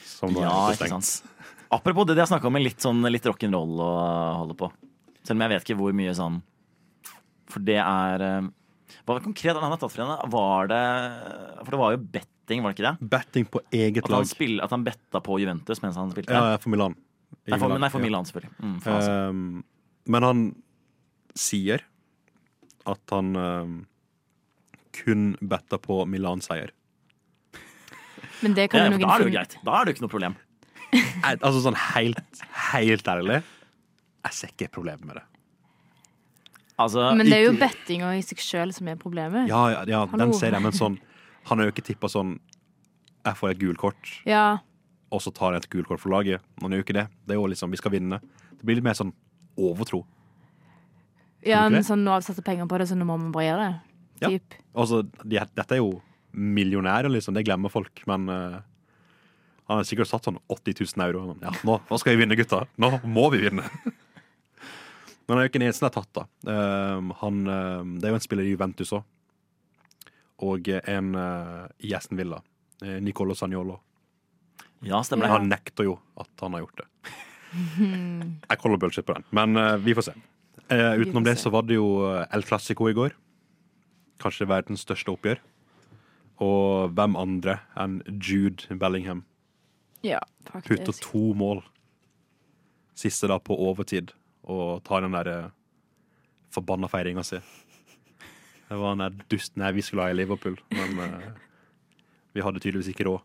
[0.04, 1.32] Som var Ja, ikke sant.
[1.72, 3.92] Apropos det de har snakka om litt, sånn, litt rock'n'roll å
[4.42, 4.70] holde på.
[5.26, 6.36] Selv om jeg vet ikke hvor mye sånn
[7.50, 8.44] For det er eh,
[9.00, 10.28] Hva var det konkret han har tatt for henne?
[10.30, 10.82] Var det
[11.64, 13.08] For det var jo betting, var det ikke det?
[13.16, 14.30] Betting på eget At han, lag.
[14.30, 16.30] spill, at han betta på Juventus mens han spilte?
[16.32, 16.94] Ja, for Milan.
[17.46, 18.06] Nei, for, nei, for ja.
[18.08, 18.54] Milan, selvfølgelig.
[18.58, 19.10] Mm, for.
[19.30, 19.64] Um,
[20.10, 20.40] men han
[21.38, 21.84] sier
[22.86, 23.76] at han um,
[24.96, 26.72] kun betta på Milan-seier.
[28.42, 29.56] Men det kan ja, noen da er det jo greit.
[29.64, 30.36] Da er det jo ikke noe problem.
[30.96, 32.42] Jeg- Altså sånn helt,
[32.72, 33.42] helt ærlig,
[34.26, 35.24] jeg ser ikke problemet med det.
[36.78, 39.48] Altså, Men det er jo bettinga i seg sjøl som er problemet.
[39.48, 40.98] Ja, ja, ja den ser jeg, men sånn
[41.48, 42.34] Han har jo ikke tippa sånn
[43.24, 44.58] Jeg får et gult kort, Ja.
[45.14, 46.44] Og så tar jeg et gult kort for laget.
[46.62, 47.06] Jo ikke det.
[47.26, 48.20] Det er jo liksom, Vi skal vinne.
[48.56, 49.14] Det blir litt mer sånn
[49.56, 50.04] overtro.
[51.46, 53.46] ja men sånn, nå har vi satt penger på det, så nå må vi bare
[53.46, 53.74] gjøre det.
[54.24, 54.30] Ja.
[54.32, 54.56] Typ.
[54.74, 56.00] Altså, de, dette er jo
[56.32, 57.36] millionærer, liksom.
[57.36, 58.02] Det glemmer folk.
[58.08, 58.58] Men uh,
[59.68, 61.36] han har sikkert satt sånn 80 000 euro.
[61.42, 62.64] Ja, nå, nå skal vi vinne, gutta.
[62.80, 63.66] Nå må vi vinne.
[65.26, 66.26] Men eneste som er tatt, da.
[66.46, 69.06] Uh, han, uh, det er jo en spiller i Juventus òg.
[70.46, 72.42] Og en eh, i Aston Villa.
[72.82, 73.78] Uh, Nicolo Sagnolo.
[74.86, 76.88] Ja, stemmer Han nekter jo at han har gjort det.
[78.50, 80.16] Jeg kaller bullshit på den, men uh, vi får se.
[80.70, 83.14] Uh, utenom får det så var det jo eh, El Clásico i går.
[84.22, 85.38] Kanskje verdens største oppgjør.
[86.42, 89.24] Og hvem andre enn Jude Bellingham
[90.04, 90.20] Ja,
[90.66, 91.62] putter to mål
[92.96, 94.12] siste da på overtid
[94.46, 95.54] og tar den der eh,
[96.54, 97.40] forbanna feiringa si.
[98.66, 101.26] Det var den der dusten her vi skulle ha i Liverpool, men uh,
[102.34, 103.22] vi hadde tydeligvis ikke råd.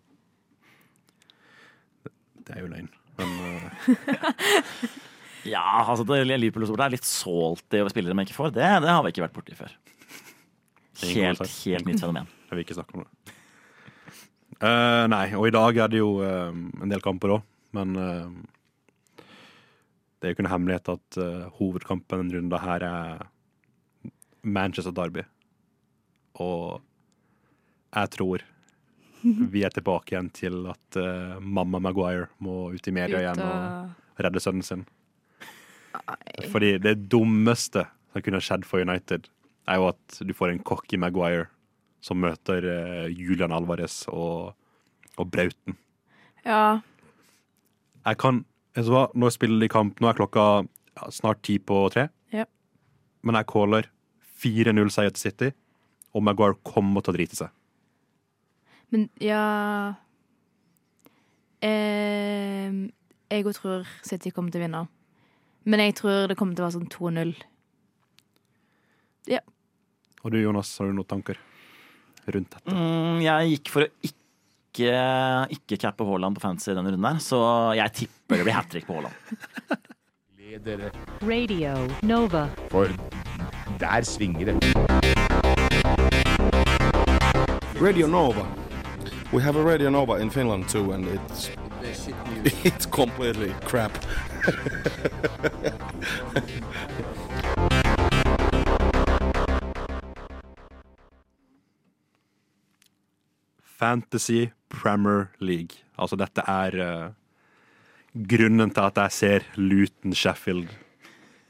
[2.42, 2.90] Det, det er jo løgn,
[3.20, 4.84] men eh,
[5.50, 8.52] Ja, altså det Liverpool-supportere er litt salty over spillere man ikke får.
[8.54, 9.74] Det, det har vi ikke vært borti før.
[11.02, 12.30] Helt, helt nytt fenomen.
[12.50, 13.36] jeg vil ikke snakke om det.
[14.62, 19.24] Uh, nei, og i dag er det jo uh, en del kamper òg, men uh,
[20.22, 21.18] det er jo ikke noe hemmelighet at
[21.58, 23.24] hovedkampen denne runden her er
[24.46, 25.24] Manchester Derby.
[26.38, 26.78] Og
[27.96, 28.46] jeg tror
[29.24, 34.22] vi er tilbake igjen til at uh, mamma Maguire må ut i media igjen og
[34.22, 34.86] redde sønnen sin.
[36.52, 39.28] Fordi det dummeste som kunne skjedd for United,
[39.70, 41.48] er jo at du får en cocky Maguire
[42.04, 44.54] som møter uh, Julian Alvarez og,
[45.18, 45.78] og Brauten.
[46.46, 46.82] Ja.
[48.08, 48.44] Jeg kan
[48.74, 52.08] hva, Nå spiller de kamp Nå er klokka ja, snart ti på tre.
[52.34, 52.48] Ja.
[53.22, 53.90] Men jeg caller
[54.42, 55.50] 4-0-seier til City,
[56.18, 57.52] og Maguire kommer til å drite seg.
[58.92, 59.44] Men ja
[61.64, 62.72] eh,
[63.32, 64.82] Jeg òg tror City kommer til å vinne.
[65.64, 67.36] Men jeg tror det kommer til å være sånn 2-0.
[69.30, 69.40] Ja.
[70.26, 71.38] Og du, Jonas, har du noen tanker
[72.28, 72.74] rundt dette?
[72.74, 74.96] Mm, jeg gikk for å ikke,
[75.56, 77.40] ikke cappe Haaland på fantasy denne runden her, så
[77.78, 79.88] jeg tipper det blir hat trick på Haaland.
[80.42, 80.90] Ledere.
[81.32, 82.48] Radio Nova.
[82.74, 82.90] for
[83.82, 84.58] der svinger det.
[87.82, 88.61] Radio Nova.
[89.34, 91.50] We have a Radio Nova in Finland too, and it's
[92.66, 93.92] it's completely crap.
[103.64, 105.80] Fantasy Premier League.
[105.98, 107.12] Altså, dette er uh,
[108.14, 110.68] grunnen til at jeg ser Luton Sheffield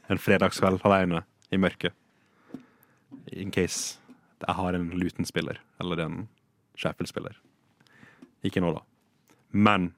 [0.08, 1.92] en fredagskveld alene i mørket.
[3.32, 3.98] In case
[4.46, 6.28] jeg har en Luton-spiller eller en
[6.78, 7.42] Sheffield-spiller.
[8.46, 8.82] Ikke nå, da.
[9.52, 9.92] Men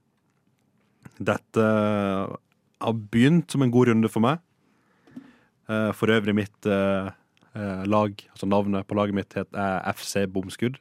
[1.18, 1.64] dette
[2.84, 4.40] har begynt som en god runde for meg.
[5.70, 7.10] Eh, For øvrig mitt eh,
[7.56, 9.48] eh, lag, altså navnet på laget mitt, het
[9.96, 10.76] FC Bomskudd.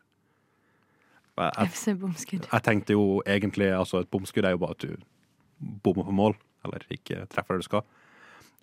[1.38, 2.47] Jeg, FC Bomskudd.
[2.51, 4.95] jeg tenkte jo egentlig altså Et bomskudd er jo bare at du
[5.84, 6.36] bommer på mål,
[6.66, 7.82] eller ikke treffer det du skal.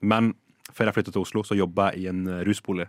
[0.01, 0.35] Men
[0.71, 2.87] før jeg flyttet til Oslo, så jobba jeg i en rusbolig.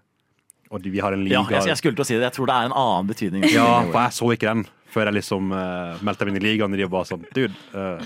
[0.72, 2.24] Og vi har en liga Ja, jeg, jeg skulle til å si det.
[2.30, 3.48] Jeg tror det er en annen betydning.
[3.52, 6.76] Ja, for jeg så ikke den før jeg liksom uh, meldte meg inn i ligaen.
[6.76, 8.00] Og de var sånn Dude, uh,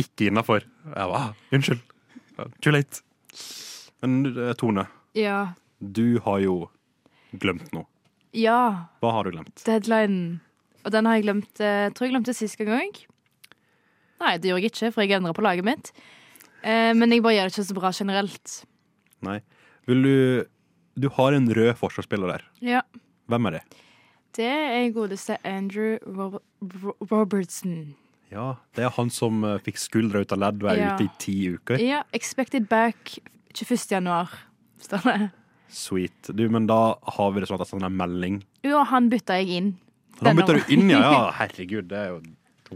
[0.00, 0.66] ikke innafor.
[0.92, 1.84] Jeg var ah, Unnskyld.
[2.62, 3.02] Too late.
[4.04, 4.84] Men eh, Tone,
[5.18, 5.54] Ja.
[5.80, 6.68] du har jo
[7.34, 7.88] glemt noe.
[8.36, 8.86] Ja.
[9.02, 9.64] Hva har du glemt?
[9.66, 10.38] Deadline.
[10.86, 13.00] Og den har jeg glemt Jeg Tror jeg glemte sist gang òg.
[14.22, 15.90] Nei, det gjorde jeg ikke, for jeg endra på laget mitt.
[16.62, 18.54] Eh, men jeg bare gjør det ikke så bra generelt.
[19.26, 19.40] Nei.
[19.90, 20.14] Vil du
[20.98, 22.44] Du har en rød forsvarsspiller der.
[22.64, 22.82] Ja.
[23.30, 23.62] Hvem er det?
[24.38, 26.38] Det er godeste Andrew Rob
[26.82, 27.94] Ro- Robertson.
[28.30, 30.94] Ja, Det er han som eh, fikk skuldra ut av ledd og er Ja.
[30.94, 31.78] ute i ti uker.
[31.80, 33.18] Ja, expected back
[33.54, 33.90] 21.
[33.90, 34.28] januar,
[34.80, 35.30] står det.
[35.68, 36.30] Sweet.
[36.34, 38.42] Du, Men da har vi det sånn at det er en melding.
[38.64, 39.76] Jo, han bytta jeg inn.
[40.22, 41.00] Han bytta du inn, ja.
[41.00, 41.30] ja.
[41.38, 42.22] Herregud, det er jo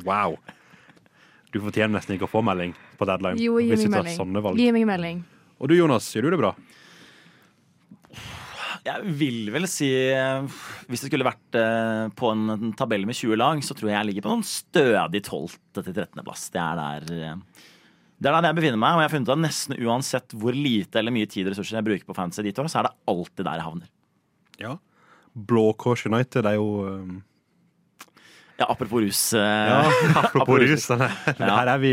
[0.04, 0.36] wow.
[1.52, 3.36] Du fortjener nesten ikke å få melding på deadline.
[3.40, 4.56] Jo, gi meg melding.
[4.56, 5.24] Gi meg melding.
[5.60, 6.54] Og du, Jonas, gjør du det bra?
[8.82, 10.42] Jeg vil vel si eh,
[10.90, 14.08] Hvis det skulle vært eh, på en, tabell med 20 lag, så tror jeg jeg
[14.08, 15.54] ligger på noen stødig 12.
[15.78, 16.22] til 13.
[16.26, 16.48] plass.
[16.50, 17.68] Det er der eh,
[18.22, 21.00] det er der jeg befinner meg, og jeg har funnet at nesten uansett hvor lite
[21.00, 23.46] eller mye tid og ressurser jeg bruker på fantasy ditt år, så er det alltid
[23.48, 23.88] der jeg havner.
[24.62, 24.74] Ja.
[25.34, 27.16] Blå Kors United er jo um,
[28.60, 29.22] Ja, apropos rus.
[29.34, 29.80] Ja,
[30.22, 30.86] apropos rus.
[30.92, 31.10] denne-
[31.40, 31.92] Her er vi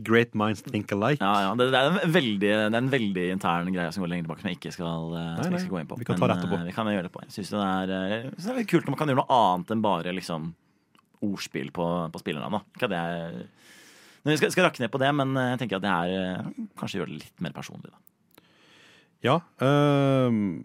[0.00, 1.20] Great minds think alike.
[1.20, 4.10] Ja, ja, det, det, er en veldig, det er en veldig intern greie som går
[4.10, 5.98] lenger tilbake, som jeg ikke skal, nei, nei, skal gå inn på.
[6.00, 6.58] vi kan ta det etterpå.
[6.58, 7.22] eh, Vi kan gjøre det på.
[7.26, 9.84] Jeg synes det, er, eh, det er kult når man kan gjøre noe annet enn
[9.84, 10.48] bare liksom,
[11.22, 12.64] ordspill på, på spillernavn.
[12.88, 13.36] er,
[14.24, 16.66] vi skal, skal rakke ned på det, men eh, jeg tenker at det er eh,
[16.80, 17.92] kanskje gjøre det litt mer personlig.
[17.92, 18.02] da.
[19.22, 20.64] Ja, øhm,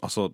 [0.00, 0.30] altså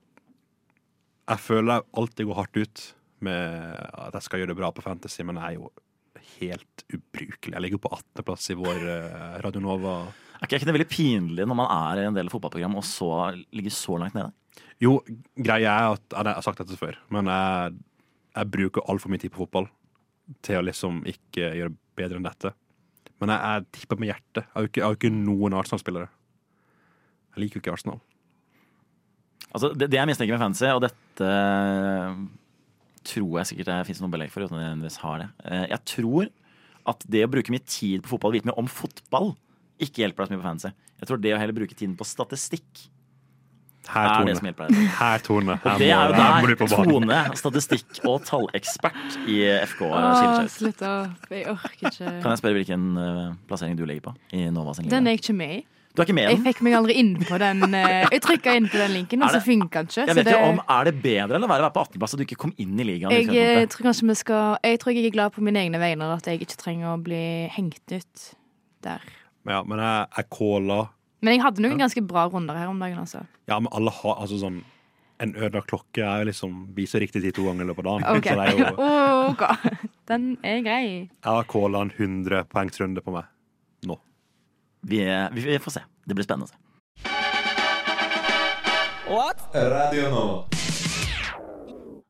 [1.29, 2.85] Jeg føler alltid går hardt ut
[3.21, 5.73] med at jeg skal gjøre det bra på Fantasy, men jeg er jo
[6.39, 7.55] helt ubrukelig.
[7.55, 9.97] Jeg ligger på 18.-plass i vår uh, Radionova.
[10.39, 13.11] Er ikke, det veldig pinlig når man er i en del av fotballprogram og så
[13.55, 14.31] ligger så langt nede?
[14.83, 15.01] Jo,
[15.35, 17.79] greia er at Jeg har sagt dette før, men jeg,
[18.37, 19.67] jeg bruker altfor mye tid på fotball
[20.45, 22.53] til å liksom ikke gjøre bedre enn dette.
[23.19, 24.45] Men jeg, jeg tipper med hjertet.
[24.45, 26.11] Jeg har jo ikke, jeg har ikke noen Arsenal-spillere.
[27.35, 27.99] Jeg liker jo ikke Arsenal.
[29.49, 32.21] Altså, det, det jeg mistenker med fantasy, og dette eh,
[33.09, 35.29] tror jeg sikkert det fins noen belegg for, uten at jeg har det.
[35.49, 36.29] Eh, Jeg tror
[36.89, 39.35] at det å bruke mye tid på fotball, vite mye om fotball,
[39.81, 40.73] ikke hjelper deg så mye på fantasy.
[41.01, 42.87] Jeg tror det å heller bruke tiden på statistikk
[43.89, 44.27] Her, er Tone.
[44.29, 44.89] det som hjelper deg.
[44.99, 45.55] Her, Tone.
[45.63, 46.57] Her Og det er jo der.
[46.69, 50.53] Tone, statistikk- og tallekspert i FK, Åh, skiller seg ut.
[50.59, 51.29] slutt opp.
[51.33, 52.11] Jeg orker ikke.
[52.21, 55.23] Kan jeg spørre hvilken eh, plassering du ligger på i Nova sin Den er jeg
[55.23, 55.65] ikke med i.
[55.95, 56.45] Du er ikke med i Jeg den?
[56.53, 57.63] fikk meg aldri inn på den.
[57.79, 60.01] eh, Jeg trykka inn på den linken, og Er så det- funka den ikke.
[60.05, 62.15] Jeg så vet ikke det- om Er det bedre eller verre å være på 18.-plass
[62.15, 63.11] og du ikke kom inn i ligaen?
[63.11, 63.71] i Jeg eh, utgangspunktet?
[63.75, 66.41] tror kanskje vi skal Jeg tror jeg er glad på mine egne vegne at jeg
[66.41, 67.23] ikke trenger å bli
[67.57, 68.35] hengt ut
[68.83, 69.01] der.
[69.49, 70.89] Ja, men jeg, jeg caller
[71.23, 73.25] Men jeg hadde noen ganske bra runder her om dagen, altså.
[73.49, 74.63] Ja, men alle har altså sånn
[75.21, 78.17] En ødelagt klokke er jo liksom viser riktig tid to ganger i løpet av dagen.
[78.19, 78.69] Ok, Så det er jo,
[79.33, 79.43] Ok.
[80.07, 80.85] Den er grei.
[81.11, 83.25] jeg har calla en 100 poengsrunde på meg.
[84.81, 85.03] Vi,
[85.33, 85.85] vi, vi får se.
[86.07, 86.59] Det blir spennende å se.
[89.55, 90.59] Radio Nova.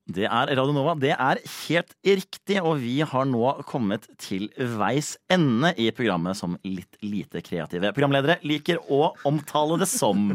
[0.09, 0.95] Det er Radio Nova.
[0.97, 4.49] Det er helt riktig, og vi har nå kommet til
[4.81, 10.33] veis ende i programmet som litt lite kreative programledere liker å omtale det som.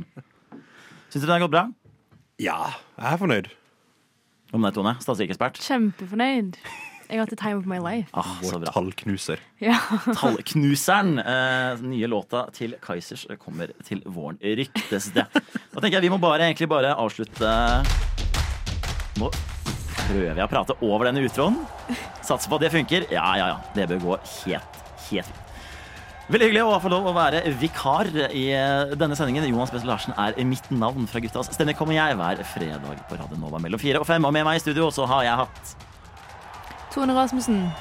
[1.10, 1.66] Syns du det har gått bra?
[2.42, 2.60] Ja,
[3.02, 3.52] jeg er fornøyd.
[4.54, 5.58] Om deg, Tone, statistikkekspert.
[5.66, 6.62] Kjempefornøyd.
[7.10, 8.08] Jeg har hatt the time of my life.
[8.14, 8.72] Ah, så Vår bra.
[8.74, 9.42] tallknuser.
[9.62, 9.76] Ja.
[10.22, 11.18] Tallknuseren.
[11.20, 15.28] Eh, nye låta til Kaizers kommer til våren, ryktes det.
[15.34, 17.54] Da tenker jeg vi må bare, egentlig bare avslutte
[19.22, 19.30] Nå
[20.08, 21.60] prøver jeg å prate over denne utroen.
[22.26, 23.06] Satser på at det funker.
[23.14, 23.62] Ja, ja, ja.
[23.76, 25.40] Det bør gå helt, helt fint.
[26.32, 29.44] Veldig hyggelig å få lov å være vikar i eh, denne sendingen.
[29.52, 31.04] Jonas Bessel Larsen er mitt navn.
[31.12, 31.76] Fra Guttas stemmer.
[31.78, 34.24] kommer jeg hver fredag på Radio Nova mellom fire og fem.
[34.24, 35.74] Og med meg i studio så har jeg hatt
[36.94, 37.72] Tone Rasmussen.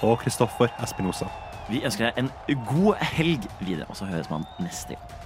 [0.00, 1.26] Og Kristoffer Espinosa.
[1.68, 5.21] Vi ønsker deg en god helg videre, og så høres man neste gang.